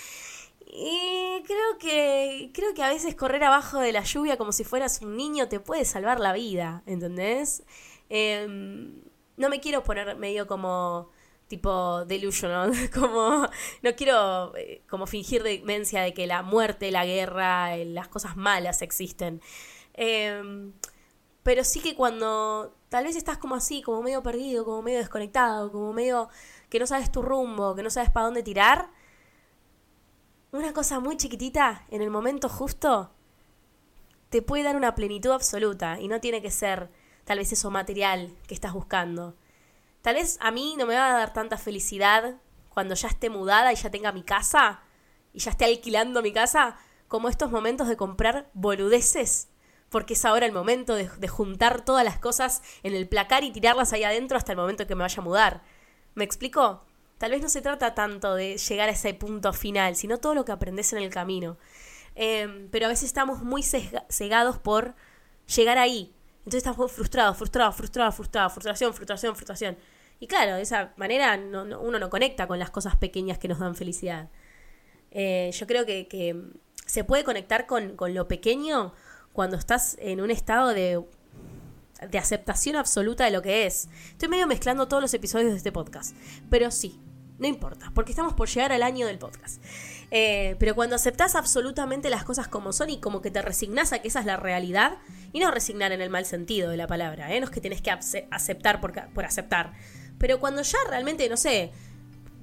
Y 0.69 1.43
creo 1.45 1.79
que 1.79 2.51
creo 2.53 2.75
que 2.75 2.83
a 2.83 2.89
veces 2.89 3.15
correr 3.15 3.45
abajo 3.45 3.79
de 3.79 3.93
la 3.93 4.03
lluvia 4.03 4.37
como 4.37 4.53
si 4.53 4.65
fueras 4.65 5.01
un 5.01 5.17
niño 5.17 5.49
te 5.49 5.61
puede 5.61 5.85
salvar 5.85 6.21
la 6.21 6.33
vida, 6.33 6.83
¿entendés? 6.87 7.63
Em, 8.09 9.01
no 9.37 9.49
me 9.49 9.61
quiero 9.61 9.83
poner 9.85 10.17
medio 10.17 10.47
como 10.47 11.11
tipo 11.49 12.05
delusional, 12.05 12.73
como 12.95 13.49
no 13.83 13.97
quiero 13.97 14.55
eh, 14.57 14.83
como 14.89 15.07
fingir 15.07 15.43
demencia 15.43 16.03
de 16.03 16.15
que 16.15 16.27
la 16.27 16.43
muerte, 16.43 16.91
la 16.91 17.07
guerra, 17.07 17.77
eh, 17.77 17.85
las 17.85 18.09
cosas 18.09 18.37
malas 18.37 18.83
existen. 18.83 19.41
Em, 19.95 20.73
pero 21.43 21.65
sí 21.65 21.81
que 21.81 21.95
cuando 21.95 22.75
tal 22.89 23.05
vez 23.05 23.17
estás 23.17 23.39
como 23.39 23.55
así, 23.55 23.83
como 23.83 24.03
medio 24.03 24.23
perdido, 24.23 24.65
como 24.65 24.83
medio 24.83 24.99
desconectado, 24.99 25.71
como 25.71 25.93
medio 25.93 26.29
que 26.69 26.79
no 26.81 26.87
sabes 26.87 27.13
tu 27.13 27.23
rumbo, 27.23 27.75
que 27.75 27.83
no 27.83 27.91
sabes 27.91 28.11
para 28.11 28.27
dónde 28.27 28.43
tirar, 28.43 28.91
una 30.53 30.73
cosa 30.73 31.01
muy 31.01 31.17
chiquitita 31.17 31.85
en 31.91 32.03
el 32.03 32.11
momento 32.11 32.49
justo 32.49 33.11
te 34.31 34.43
puede 34.43 34.65
dar 34.65 34.77
una 34.77 34.95
plenitud 34.95 35.31
absoluta 35.31 36.01
y 36.01 36.09
no 36.09 36.21
tiene 36.21 36.43
que 36.43 36.51
ser 36.51 36.91
tal 37.25 37.39
vez 37.39 37.53
eso 37.53 37.71
material 37.71 38.35
que 38.47 38.55
estás 38.55 38.73
buscando 38.73 39.35
Tal 40.07 40.15
vez 40.15 40.39
a 40.41 40.53
mí 40.53 40.77
no 40.79 40.87
me 40.87 40.95
va 40.95 41.11
a 41.11 41.19
dar 41.19 41.33
tanta 41.33 41.59
felicidad 41.59 42.37
cuando 42.69 42.95
ya 42.95 43.09
esté 43.09 43.29
mudada 43.29 43.73
y 43.73 43.75
ya 43.75 43.91
tenga 43.91 44.13
mi 44.13 44.23
casa 44.23 44.79
y 45.33 45.41
ya 45.41 45.51
esté 45.51 45.65
alquilando 45.65 46.23
mi 46.23 46.33
casa 46.33 46.77
como 47.09 47.29
estos 47.29 47.51
momentos 47.51 47.89
de 47.89 47.97
comprar 47.97 48.49
boludeces. 48.55 49.49
Porque 49.89 50.15
es 50.15 50.25
ahora 50.25 50.47
el 50.47 50.53
momento 50.53 50.95
de, 50.95 51.27
juntar 51.27 51.85
todas 51.85 52.05
las 52.05 52.21
cosas 52.21 52.63
en 52.85 52.95
el 52.95 53.09
placar 53.09 53.43
y 53.43 53.51
tirarlas 53.51 53.93
ahí 53.93 54.05
adentro 54.05 54.39
hasta 54.39 54.53
el 54.53 54.59
momento 54.59 54.87
que 54.87 54.95
me 54.95 55.03
vaya 55.03 55.21
a 55.21 55.25
mudar. 55.25 55.63
¿Me 56.15 56.23
explico? 56.23 56.85
Tal 57.19 57.33
vez 57.33 57.43
no 57.43 57.49
se 57.49 57.61
trata 57.61 57.97
tanto 57.97 58.37
de 58.37 58.59
llegar 58.59 58.89
a 58.89 58.93
ese 58.93 59.13
punto 59.13 59.53
final, 59.53 59.97
sino 59.97 60.19
todo 60.19 60.37
lo 60.37 60.45
que 60.45 60.53
aprendes 60.53 60.93
en 60.93 61.03
el 61.03 61.11
camino. 61.11 61.59
Em, 62.15 62.69
pero 62.71 62.87
a 62.87 62.91
veces 62.91 63.07
estamos 63.07 63.43
muy 63.43 63.65
cegados 63.65 64.59
por 64.61 64.95
llegar 65.49 65.79
ahí. 65.79 66.15
Entonces 66.45 66.59
estamos 66.59 66.93
frustrados, 66.93 67.37
frustrados, 67.37 67.75
frustrados, 67.75 68.15
frustrados, 68.15 68.53
frustración, 68.53 68.95
frustración, 68.95 69.35
frustración. 69.35 69.96
Y 70.19 70.27
claro, 70.27 70.57
de 70.57 70.63
esa 70.63 70.93
manera 70.97 71.39
uno 71.39 71.99
no 71.99 72.11
conecta 72.11 72.47
con 72.47 72.59
las 72.59 72.71
cosas 72.71 72.97
pequeñas 72.97 73.39
que 73.39 73.49
nos 73.49 73.59
dan 73.59 73.75
felicidad. 73.75 74.29
Eh, 75.11 75.51
yo 75.53 75.67
creo 75.67 75.87
que, 75.87 76.37
se 76.87 77.03
puede 77.03 77.25
conectar 77.25 77.67
con, 77.67 77.97
lo 78.15 78.29
pequeño 78.29 78.95
cuando 79.33 79.57
estás 79.57 79.97
en 80.01 80.21
un 80.21 80.31
estado 80.31 80.69
de, 80.69 81.05
de 82.09 82.19
aceptación 82.19 82.77
absoluta 82.77 83.25
de 83.25 83.33
lo 83.33 83.43
que 83.43 83.67
es. 83.67 83.89
Estoy 84.11 84.29
medio 84.29 84.47
mezclando 84.47 84.87
todos 84.87 85.03
los 85.03 85.13
episodios 85.13 85.51
de 85.51 85.57
este 85.57 85.73
podcast, 85.73 86.15
pero 86.49 86.71
sí, 86.71 87.01
no 87.39 87.47
importa, 87.47 87.91
porque 87.95 88.13
estamos 88.13 88.35
por 88.35 88.49
llegar 88.49 88.73
al 88.73 88.83
año 88.83 89.07
del 89.07 89.19
podcast. 89.19 89.63
Eh, 90.11 90.57
pero 90.59 90.75
cuando 90.75 90.97
aceptas 90.97 91.35
absolutamente 91.35 92.09
las 92.09 92.25
cosas 92.25 92.49
como 92.49 92.73
son 92.73 92.91
y 92.91 93.01
como 93.01 93.21
que 93.21 93.31
te 93.31 93.43
resignas 93.43 93.93
a 93.93 93.99
que 93.99 94.09
esa 94.09 94.21
es 94.21 94.27
la 94.27 94.37
realidad, 94.37 94.99
y 95.33 95.41
no 95.41 95.51
resignar 95.51 95.93
en 95.93 96.01
el 96.01 96.09
mal 96.09 96.25
sentido 96.25 96.71
de 96.71 96.77
la 96.77 96.87
palabra, 96.87 97.35
¿eh? 97.35 97.41
no 97.41 97.47
es 97.47 97.51
que 97.51 97.61
tenés 97.61 97.83
que 97.83 97.91
aceptar 97.91 98.81
por, 98.81 98.95
por 99.11 99.25
aceptar, 99.25 99.75
pero 100.19 100.41
cuando 100.41 100.63
ya 100.63 100.79
realmente, 100.89 101.29
no 101.29 101.37
sé, 101.37 101.73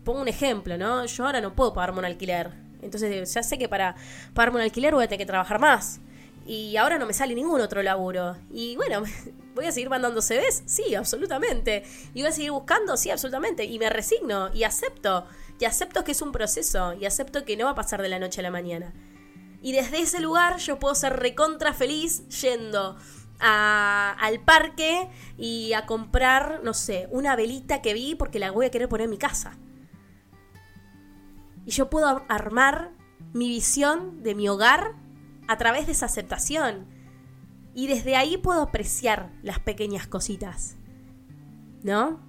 pongo 0.04 0.22
un 0.22 0.28
ejemplo, 0.28 0.78
¿no? 0.78 1.06
Yo 1.06 1.26
ahora 1.26 1.42
no 1.42 1.56
puedo 1.56 1.74
pagarme 1.74 2.00
un 2.00 2.06
alquiler. 2.06 2.52
Entonces 2.82 3.34
ya 3.34 3.44
sé 3.44 3.58
que 3.58 3.70
para 3.70 3.96
pagarme 4.34 4.58
un 4.58 4.64
alquiler 4.64 4.94
voy 4.94 5.06
a 5.06 5.08
tener 5.08 5.20
que 5.20 5.26
trabajar 5.26 5.60
más. 5.60 6.00
Y 6.46 6.76
ahora 6.76 6.98
no 6.98 7.06
me 7.06 7.14
sale 7.14 7.34
ningún 7.36 7.62
otro 7.62 7.82
laburo. 7.82 8.36
Y 8.52 8.76
bueno, 8.76 9.04
¿voy 9.56 9.66
a 9.66 9.72
seguir 9.72 9.90
mandando 9.90 10.22
CVs? 10.22 10.64
Sí, 10.66 10.94
absolutamente. 10.94 11.84
¿Y 12.14 12.22
voy 12.22 12.30
a 12.30 12.34
seguir 12.34 12.52
buscando? 12.52 12.98
Sí, 12.98 13.10
absolutamente. 13.10 13.64
Y 13.64 13.80
me 13.80 13.90
resigno 13.90 14.54
y 14.54 14.64
acepto. 14.64 15.26
Y 15.60 15.66
acepto 15.66 16.04
que 16.04 16.12
es 16.12 16.22
un 16.22 16.34
proceso. 16.34 16.94
Y 16.94 17.06
acepto 17.06 17.46
que 17.46 17.56
no 17.56 17.66
va 17.66 17.72
a 17.72 17.76
pasar 17.76 18.02
de 18.02 18.10
la 18.10 18.20
noche 18.20 18.42
a 18.42 18.44
la 18.44 18.52
mañana. 18.52 18.94
Y 19.62 19.72
desde 19.72 20.02
ese 20.02 20.20
lugar 20.20 20.58
yo 20.58 20.78
puedo 20.78 20.94
ser 20.94 21.14
recontra 21.18 21.74
feliz 21.74 22.28
yendo 22.28 22.98
al 23.44 24.40
parque 24.40 25.10
y 25.38 25.74
a 25.74 25.86
comprar, 25.86 26.62
no 26.64 26.74
sé, 26.74 27.08
una 27.12 27.36
velita 27.36 27.82
que 27.82 27.94
vi 27.94 28.16
porque 28.16 28.40
la 28.40 28.52
voy 28.52 28.66
a 28.66 28.72
querer 28.72 28.88
poner 28.88 29.06
en 29.06 29.12
mi 29.12 29.18
casa. 29.18 29.58
Y 31.66 31.72
yo 31.72 31.90
puedo 31.90 32.24
armar 32.30 32.92
mi 33.34 33.50
visión 33.50 34.24
de 34.24 34.36
mi 34.36 34.48
hogar 34.48 34.96
a 35.48 35.58
través 35.58 35.86
de 35.86 35.92
esa 35.92 36.06
aceptación. 36.06 36.88
Y 37.74 37.88
desde 37.88 38.16
ahí 38.16 38.38
puedo 38.38 38.62
apreciar 38.62 39.32
las 39.42 39.60
pequeñas 39.60 40.08
cositas. 40.08 40.78
¿No? 41.82 42.20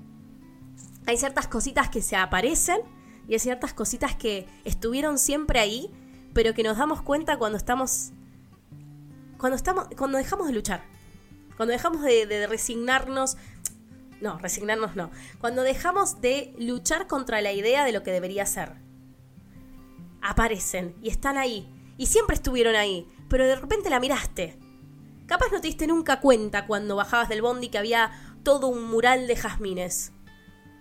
Hay 1.06 1.16
ciertas 1.16 1.46
cositas 1.46 1.90
que 1.90 2.02
se 2.02 2.16
aparecen 2.16 2.78
y 3.28 3.34
hay 3.34 3.38
ciertas 3.38 3.74
cositas 3.74 4.16
que 4.16 4.48
estuvieron 4.64 5.18
siempre 5.18 5.60
ahí, 5.60 5.90
pero 6.32 6.54
que 6.54 6.62
nos 6.62 6.78
damos 6.78 7.02
cuenta 7.02 7.38
cuando 7.38 7.58
estamos 7.58 8.12
cuando 9.38 9.56
estamos 9.56 9.88
cuando 9.96 10.18
dejamos 10.18 10.46
de 10.46 10.54
luchar. 10.54 10.93
Cuando 11.56 11.72
dejamos 11.72 12.02
de, 12.02 12.46
resignarnos 12.48 13.36
no, 14.20 14.38
resignarnos 14.38 14.96
no. 14.96 15.10
Cuando 15.38 15.62
dejamos 15.62 16.20
de 16.20 16.54
luchar 16.58 17.06
contra 17.06 17.42
la 17.42 17.52
idea 17.52 17.84
de 17.84 17.92
lo 17.92 18.02
que 18.02 18.12
debería 18.12 18.46
ser. 18.46 18.72
Aparecen 20.22 20.96
y 21.02 21.10
están 21.10 21.36
ahí. 21.36 21.68
Y 21.98 22.06
siempre 22.06 22.34
estuvieron 22.34 22.74
ahí. 22.74 23.06
Pero 23.28 23.46
de 23.46 23.56
repente 23.56 23.90
la 23.90 24.00
miraste. 24.00 24.58
Capaz 25.26 25.50
no 25.52 25.60
te 25.60 25.66
diste 25.66 25.86
nunca 25.86 26.20
cuenta 26.20 26.66
cuando 26.66 26.96
bajabas 26.96 27.28
del 27.28 27.42
bondi 27.42 27.68
que 27.68 27.78
había 27.78 28.12
todo 28.42 28.68
un 28.68 28.84
mural 28.84 29.26
de 29.26 29.36
jazmines. 29.36 30.12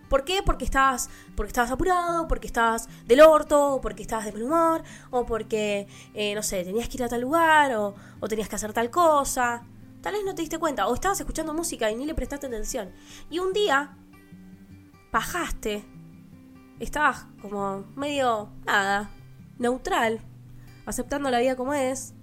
¿Por 0.10 0.26
qué? 0.26 0.44
Porque 0.44 0.64
estabas, 0.64 1.10
porque 1.36 1.50
estabas 1.50 1.72
apurado, 1.72 2.28
porque 2.28 2.46
estabas 2.46 2.88
del 3.08 3.22
orto, 3.22 3.76
o 3.76 3.82
porque 3.82 4.04
estabas 4.04 4.26
de 4.26 4.32
mal 4.32 4.44
humor, 4.44 4.84
o 5.10 5.26
porque, 5.26 5.88
eh, 6.14 6.36
no 6.36 6.44
sé, 6.44 6.64
tenías 6.64 6.88
que 6.88 6.98
ir 6.98 7.04
a 7.04 7.10
tal 7.10 7.22
lugar, 7.22 7.74
o, 7.76 7.96
o 8.20 8.28
tenías 8.28 8.48
que 8.48 8.56
hacer 8.56 8.74
tal 8.74 8.92
cosa. 8.92 9.64
Tal 10.04 10.16
vez 10.16 10.26
no 10.26 10.36
te 10.36 10.42
diste 10.42 10.60
cuenta, 10.60 10.86
o 10.90 10.94
estabas 10.94 11.18
escuchando 11.22 11.54
música 11.54 11.90
y 11.90 11.96
ni 11.96 12.06
le 12.06 12.14
prestaste 12.14 12.48
atención. 12.48 12.92
Y 13.30 13.40
un 13.40 13.54
día, 13.54 13.98
bajaste, 15.14 15.86
estabas 16.82 17.26
como 17.42 17.86
medio, 17.96 18.50
nada, 18.66 19.12
neutral, 19.58 20.20
aceptando 20.86 21.32
la 21.32 21.40
vida 21.40 21.56
como 21.56 21.74
es, 21.74 22.14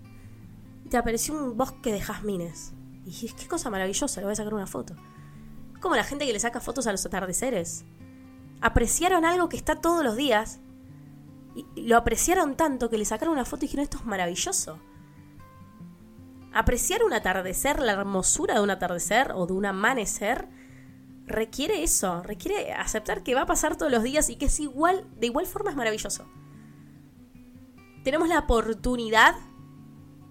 y 0.84 0.90
te 0.90 0.98
apareció 0.98 1.32
un 1.32 1.56
bosque 1.56 1.90
de 1.90 2.02
jazmines. 2.02 2.74
Y 3.00 3.06
dijiste, 3.06 3.44
qué 3.44 3.48
cosa 3.48 3.70
maravillosa, 3.70 4.20
le 4.20 4.26
voy 4.26 4.32
a 4.34 4.36
sacar 4.36 4.52
una 4.52 4.66
foto. 4.66 4.94
Como 5.80 5.96
la 5.96 6.04
gente 6.04 6.26
que 6.26 6.34
le 6.34 6.40
saca 6.40 6.60
fotos 6.60 6.86
a 6.86 6.92
los 6.92 7.06
atardeceres. 7.06 7.86
Apreciaron 8.60 9.24
algo 9.24 9.48
que 9.48 9.56
está 9.56 9.76
todos 9.76 10.04
los 10.04 10.16
días. 10.16 10.60
Y 11.54 11.86
lo 11.88 11.96
apreciaron 11.96 12.56
tanto 12.56 12.90
que 12.90 12.98
le 12.98 13.06
sacaron 13.06 13.32
una 13.32 13.46
foto 13.46 13.64
y 13.64 13.68
dijeron, 13.68 13.84
esto 13.84 13.96
es 13.96 14.04
maravilloso. 14.04 14.78
Apreciar 16.52 17.04
un 17.04 17.12
atardecer, 17.12 17.80
la 17.80 17.92
hermosura 17.92 18.54
de 18.54 18.60
un 18.60 18.70
atardecer 18.70 19.32
o 19.32 19.46
de 19.46 19.52
un 19.52 19.66
amanecer, 19.66 20.48
requiere 21.26 21.82
eso, 21.82 22.22
requiere 22.22 22.72
aceptar 22.72 23.22
que 23.22 23.34
va 23.34 23.42
a 23.42 23.46
pasar 23.46 23.76
todos 23.76 23.92
los 23.92 24.02
días 24.02 24.28
y 24.28 24.36
que 24.36 24.46
es 24.46 24.60
igual, 24.60 25.06
de 25.16 25.26
igual 25.26 25.46
forma 25.46 25.70
es 25.70 25.76
maravilloso. 25.76 26.26
Tenemos 28.02 28.28
la 28.28 28.40
oportunidad 28.40 29.36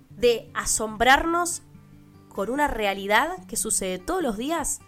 de 0.09 0.51
asombrarnos 0.53 1.63
con 2.27 2.49
una 2.49 2.67
realidad 2.67 3.45
que 3.47 3.55
sucede 3.55 3.99
todos 3.99 4.21
los 4.21 4.37
días 4.37 4.81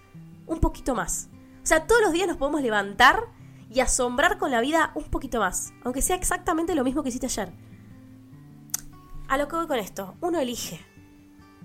un 0.47 0.59
poquito 0.59 0.95
más. 0.95 1.29
O 1.63 1.65
sea, 1.65 1.87
todos 1.87 2.01
los 2.01 2.11
días 2.11 2.27
nos 2.27 2.37
podemos 2.37 2.61
levantar 2.61 3.23
y 3.69 3.79
asombrar 3.79 4.37
con 4.37 4.51
la 4.51 4.59
vida 4.59 4.91
un 4.95 5.05
poquito 5.05 5.39
más, 5.39 5.71
aunque 5.83 6.01
sea 6.01 6.17
exactamente 6.17 6.75
lo 6.75 6.83
mismo 6.83 7.03
que 7.03 7.09
hiciste 7.09 7.27
ayer. 7.27 7.53
A 9.29 9.37
lo 9.37 9.47
que 9.47 9.55
voy 9.55 9.67
con 9.67 9.79
esto, 9.79 10.15
uno 10.19 10.39
elige. 10.39 10.90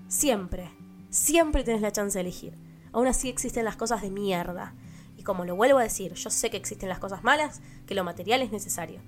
Siempre, 0.07 0.71
siempre 1.09 1.63
tienes 1.63 1.81
la 1.81 1.91
chance 1.91 2.17
de 2.17 2.21
elegir. 2.21 2.57
Aún 2.93 3.07
así 3.07 3.29
existen 3.29 3.65
las 3.65 3.75
cosas 3.75 4.01
de 4.01 4.09
mierda. 4.09 4.73
Y 5.17 5.23
como 5.23 5.45
lo 5.45 5.55
vuelvo 5.55 5.79
a 5.79 5.83
decir, 5.83 6.13
yo 6.13 6.29
sé 6.29 6.49
que 6.49 6.57
existen 6.57 6.89
las 6.89 6.99
cosas 6.99 7.23
malas, 7.23 7.61
que 7.85 7.95
lo 7.95 8.03
material 8.03 8.41
es 8.41 8.51
necesario. 8.51 9.01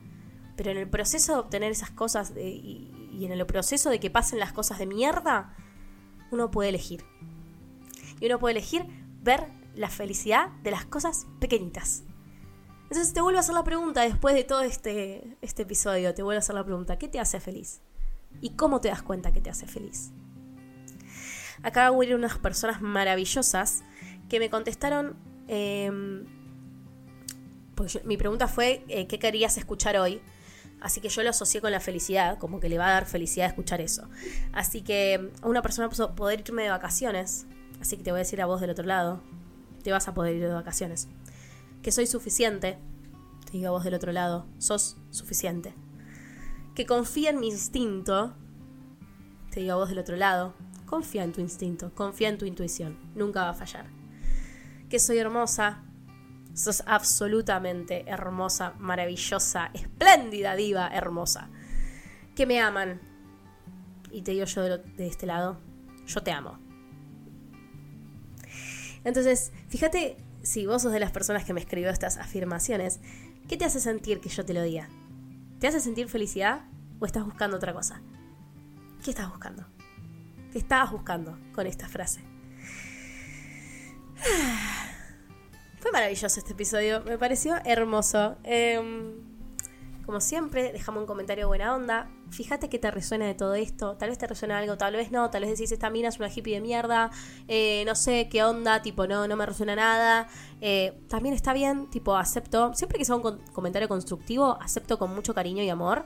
Pero 0.55 0.71
en 0.71 0.77
el 0.77 0.89
proceso 0.89 1.33
de 1.33 1.39
obtener 1.39 1.71
esas 1.71 1.91
cosas 1.91 2.33
y, 2.35 2.91
y 3.13 3.25
en 3.25 3.31
el 3.31 3.45
proceso 3.45 3.89
de 3.89 3.99
que 3.99 4.09
pasen 4.09 4.39
las 4.39 4.51
cosas 4.51 4.79
de 4.79 4.85
mierda, 4.85 5.55
uno 6.31 6.51
puede 6.51 6.69
elegir. 6.69 7.05
Y 8.19 8.25
uno 8.25 8.39
puede 8.39 8.53
elegir 8.53 8.85
ver 9.21 9.47
la 9.75 9.89
felicidad 9.89 10.49
de 10.63 10.71
las 10.71 10.85
cosas 10.85 11.27
pequeñitas. 11.39 12.03
Entonces 12.83 13.13
te 13.13 13.21
vuelvo 13.21 13.38
a 13.38 13.41
hacer 13.41 13.55
la 13.55 13.63
pregunta 13.63 14.01
después 14.01 14.35
de 14.35 14.43
todo 14.43 14.62
este, 14.62 15.38
este 15.41 15.62
episodio, 15.62 16.13
te 16.13 16.23
vuelvo 16.23 16.38
a 16.38 16.39
hacer 16.39 16.55
la 16.55 16.63
pregunta, 16.63 16.97
¿qué 16.97 17.07
te 17.07 17.19
hace 17.19 17.39
feliz? 17.39 17.81
¿Y 18.41 18.55
cómo 18.55 18.81
te 18.81 18.89
das 18.89 19.03
cuenta 19.03 19.31
que 19.31 19.41
te 19.41 19.49
hace 19.49 19.67
feliz? 19.67 20.12
Acá 21.63 21.91
hubo 21.91 22.15
unas 22.15 22.38
personas 22.38 22.82
maravillosas 22.82 23.84
que 24.30 24.39
me 24.39 24.50
contestaron, 24.50 25.15
eh, 25.48 25.91
pues 27.76 28.04
mi 28.06 28.17
pregunta 28.17 28.48
fue, 28.48 28.84
eh, 28.88 29.08
¿qué 29.08 29.19
querías 29.19 29.58
escuchar 29.58 29.98
hoy? 29.98 30.22
Así 30.82 31.02
que 31.02 31.10
yo 31.10 31.24
lo 31.24 31.30
asocié 31.30 31.62
con 31.62 31.72
la 31.72 31.80
felicidad, 31.80 32.38
como 32.38 32.60
que 32.60 32.69
le 32.69 32.78
va 32.78 32.88
a 32.88 32.91
dar 32.91 33.06
felicidad 33.06 33.48
escuchar 33.48 33.82
eso. 33.82 34.08
Así 34.54 34.82
que 34.82 35.32
a 35.41 35.48
una 35.48 35.62
persona 35.62 35.89
puso 35.89 36.15
poder 36.15 36.41
irme 36.41 36.63
de 36.63 36.69
vacaciones. 36.69 37.48
Así 37.82 37.98
que 37.98 38.04
te 38.04 38.12
voy 38.12 38.19
a 38.19 38.24
decir 38.24 38.41
a 38.41 38.45
vos 38.45 38.62
del 38.62 38.69
otro 38.69 38.86
lado, 38.86 39.22
te 39.84 39.91
vas 39.91 40.08
a 40.08 40.13
poder 40.13 40.36
ir 40.36 40.41
de 40.41 40.54
vacaciones. 40.54 41.08
Que 41.82 41.91
soy 41.91 42.08
suficiente, 42.08 42.78
te 43.45 43.54
digo 43.54 43.69
a 43.69 43.72
vos 43.72 43.84
del 43.84 43.93
otro 43.93 44.12
lado, 44.12 44.48
sos 44.58 44.98
suficiente. 45.10 45.74
Que 46.76 46.86
confía 46.86 47.30
en 47.30 47.39
mi 47.39 47.48
instinto, 47.48 48.36
te 49.52 49.62
digo 49.62 49.74
a 49.74 49.78
vos 49.78 49.89
del 49.89 50.00
otro 50.00 50.15
lado, 50.15 50.54
confía 50.89 51.23
en 51.23 51.32
tu 51.32 51.39
instinto, 51.39 51.93
confía 51.93 52.30
en 52.30 52.39
tu 52.39 52.45
intuición, 52.45 52.97
nunca 53.13 53.43
va 53.43 53.49
a 53.52 53.54
fallar. 53.54 53.86
Que 54.89 54.97
soy 54.97 55.19
hermosa, 55.19 55.84
sos 56.56 56.82
absolutamente 56.88 58.10
hermosa, 58.10 58.73
maravillosa, 58.80 59.69
espléndida, 59.75 60.56
diva, 60.56 60.88
hermosa. 60.88 61.49
Que 62.36 62.47
me 62.47 62.60
aman. 62.60 62.99
Y 64.12 64.23
te 64.23 64.32
digo 64.32 64.45
yo 64.45 64.63
de, 64.63 64.78
de 64.80 65.06
este 65.06 65.28
lado, 65.28 65.60
yo 66.08 66.23
te 66.23 66.32
amo. 66.32 66.58
Entonces, 69.04 69.52
fíjate 69.67 70.17
si 70.41 70.65
vos 70.65 70.82
sos 70.82 70.91
de 70.91 70.99
las 70.99 71.12
personas 71.12 71.45
que 71.45 71.54
me 71.54 71.60
escribió 71.60 71.91
estas 71.91 72.17
afirmaciones, 72.17 72.99
¿qué 73.47 73.58
te 73.58 73.65
hace 73.65 73.80
sentir 73.80 74.21
que 74.21 74.30
yo 74.30 74.43
te 74.43 74.56
lo 74.56 74.63
diga? 74.63 74.89
¿Te 75.60 75.67
hace 75.67 75.80
sentir 75.82 76.10
felicidad 76.10 76.63
o 76.99 77.06
estás 77.06 77.25
buscando 77.25 77.58
otra 77.58 77.73
cosa? 77.73 78.02
¿Qué 79.04 79.12
estás 79.12 79.30
buscando? 79.30 79.67
¿Qué 80.51 80.57
estabas 80.57 80.91
buscando 80.91 81.38
con 81.53 81.67
esta 81.67 81.88
frase? 81.88 82.21
Fue 85.79 85.91
maravilloso 85.91 86.39
este 86.39 86.53
episodio, 86.53 87.01
me 87.03 87.17
pareció 87.17 87.55
hermoso. 87.65 88.35
Em, 88.43 89.13
como 90.05 90.19
siempre, 90.21 90.71
dejame 90.73 90.97
un 90.97 91.05
comentario 91.05 91.47
buena 91.47 91.75
onda. 91.75 92.09
Fíjate 92.31 92.67
que 92.67 92.79
te 92.79 92.89
resuena 92.89 93.27
de 93.27 93.35
todo 93.35 93.53
esto. 93.53 93.95
Tal 93.95 94.09
vez 94.09 94.17
te 94.17 94.25
resuena 94.25 94.57
algo, 94.57 94.75
tal 94.75 94.95
vez 94.95 95.12
no. 95.12 95.29
Tal 95.29 95.43
vez 95.43 95.51
decís, 95.51 95.71
esta 95.71 95.91
mina 95.91 96.09
es 96.09 96.17
una 96.17 96.29
hippie 96.29 96.55
de 96.55 96.62
mierda. 96.62 97.12
eh, 97.47 97.83
no 97.85 97.93
sé 97.93 98.27
qué 98.27 98.43
onda, 98.43 98.81
tipo, 98.81 99.05
no, 99.05 99.27
no 99.27 99.35
me 99.35 99.45
resuena 99.45 99.75
nada. 99.75 100.27
Eh, 100.62 100.99
también 101.07 101.35
está 101.35 101.53
bien, 101.53 101.91
tipo, 101.91 102.15
acepto. 102.15 102.73
Siempre 102.73 102.97
que 102.97 103.05
sea 103.05 103.15
un 103.15 103.21
comentario 103.53 103.88
constructivo, 103.88 104.57
acepto 104.59 104.97
con 104.97 105.13
mucho 105.13 105.35
cariño 105.35 105.62
y 105.63 105.69
amor. 105.69 106.05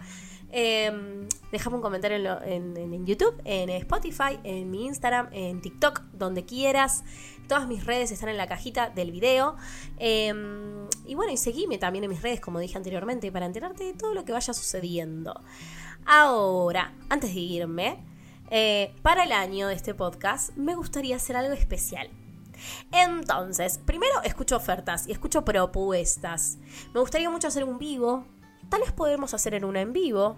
Eh, 0.55 1.27
déjame 1.51 1.77
un 1.77 1.81
comentario 1.81 2.39
en, 2.43 3.05
YouTube, 3.07 3.41
en 3.43 3.71
Spotify, 3.71 4.39
en 4.43 4.69
mi 4.69 4.85
Instagram, 4.85 5.29
en 5.31 5.61
TikTok, 5.61 6.01
donde 6.13 6.45
quieras. 6.45 7.03
Todas 7.47 7.67
mis 7.67 7.85
redes 7.85 8.11
están 8.11 8.29
en 8.29 8.37
la 8.37 8.45
cajita 8.45 8.91
del 8.91 9.11
video. 9.11 9.55
Eh, 9.97 10.31
y 11.07 11.15
bueno, 11.15 11.31
y 11.31 11.37
seguime 11.37 11.79
también 11.79 12.03
en 12.03 12.11
mis 12.11 12.21
redes, 12.21 12.39
como 12.39 12.59
dije 12.59 12.77
anteriormente, 12.77 13.31
para 13.31 13.47
enterarte 13.47 13.83
de 13.83 13.93
todo 13.93 14.13
lo 14.13 14.25
que 14.25 14.31
vaya 14.31 14.53
sucediendo. 14.53 15.41
Ahora, 16.05 16.93
antes 17.09 17.33
de 17.33 17.39
irme, 17.39 17.97
eh, 18.51 18.93
para 19.01 19.23
el 19.23 19.31
año 19.31 19.67
de 19.67 19.73
este 19.73 19.95
podcast, 19.95 20.55
me 20.55 20.75
gustaría 20.75 21.15
hacer 21.15 21.35
algo 21.35 21.53
especial. 21.53 22.09
Entonces, 22.91 23.79
primero 23.79 24.21
escucho 24.23 24.55
ofertas 24.55 25.07
y 25.07 25.11
escucho 25.11 25.43
propuestas. 25.43 26.59
Me 26.93 26.99
gustaría 26.99 27.31
mucho 27.31 27.47
hacer 27.47 27.63
un 27.63 27.79
vivo. 27.79 28.25
Tal 28.69 28.81
vez 28.81 28.91
podemos 28.91 29.33
hacer 29.33 29.53
en 29.53 29.65
una 29.65 29.81
en 29.81 29.93
vivo. 29.93 30.37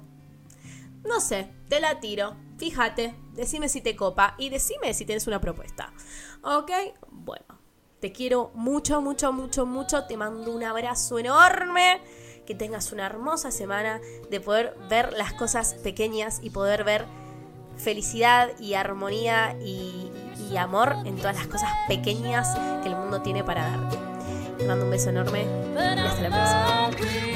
No 1.04 1.20
sé, 1.22 1.50
te 1.70 1.80
la 1.80 2.00
tiro. 2.00 2.36
Fíjate, 2.58 3.16
decime 3.34 3.70
si 3.70 3.82
te 3.82 3.96
copa 3.96 4.36
y 4.38 4.50
decime 4.50 4.94
si 4.94 5.06
tienes 5.06 5.28
una 5.28 5.40
propuesta. 5.40 5.94
¿Ok? 6.42 6.72
Bueno, 7.10 7.60
te 8.00 8.12
quiero 8.12 8.52
mucho, 8.54 9.02
mucho, 9.02 9.32
mucho, 9.32 9.66
mucho. 9.66 10.06
Te 10.06 10.18
mando 10.18 10.52
un 10.52 10.64
abrazo 10.64 11.20
enorme. 11.20 12.02
Que 12.46 12.54
tengas 12.54 12.92
una 12.92 13.08
hermosa 13.08 13.50
semana 13.50 14.00
de 14.30 14.40
poder 14.40 14.78
ver 14.88 15.14
las 15.14 15.34
cosas 15.34 15.74
pequeñas 15.76 16.40
y 16.44 16.52
poder 16.52 16.84
ver 16.84 17.06
felicidad 17.78 18.52
y 18.60 18.76
armonía 18.76 19.58
y, 19.60 20.12
y 20.50 20.58
amor 20.58 20.96
en 21.06 21.18
todas 21.18 21.36
las 21.36 21.48
cosas 21.48 21.70
pequeñas 21.88 22.56
que 22.84 22.90
el 22.90 22.96
mundo 22.96 23.22
tiene 23.22 23.44
para 23.44 23.70
darte. 23.70 23.98
Te 24.58 24.66
mando 24.66 24.86
un 24.86 24.92
beso 24.92 25.10
enorme 25.10 25.44
y 25.44 26.00
hasta 26.00 26.30
la 26.30 26.92
próxima. 26.92 27.35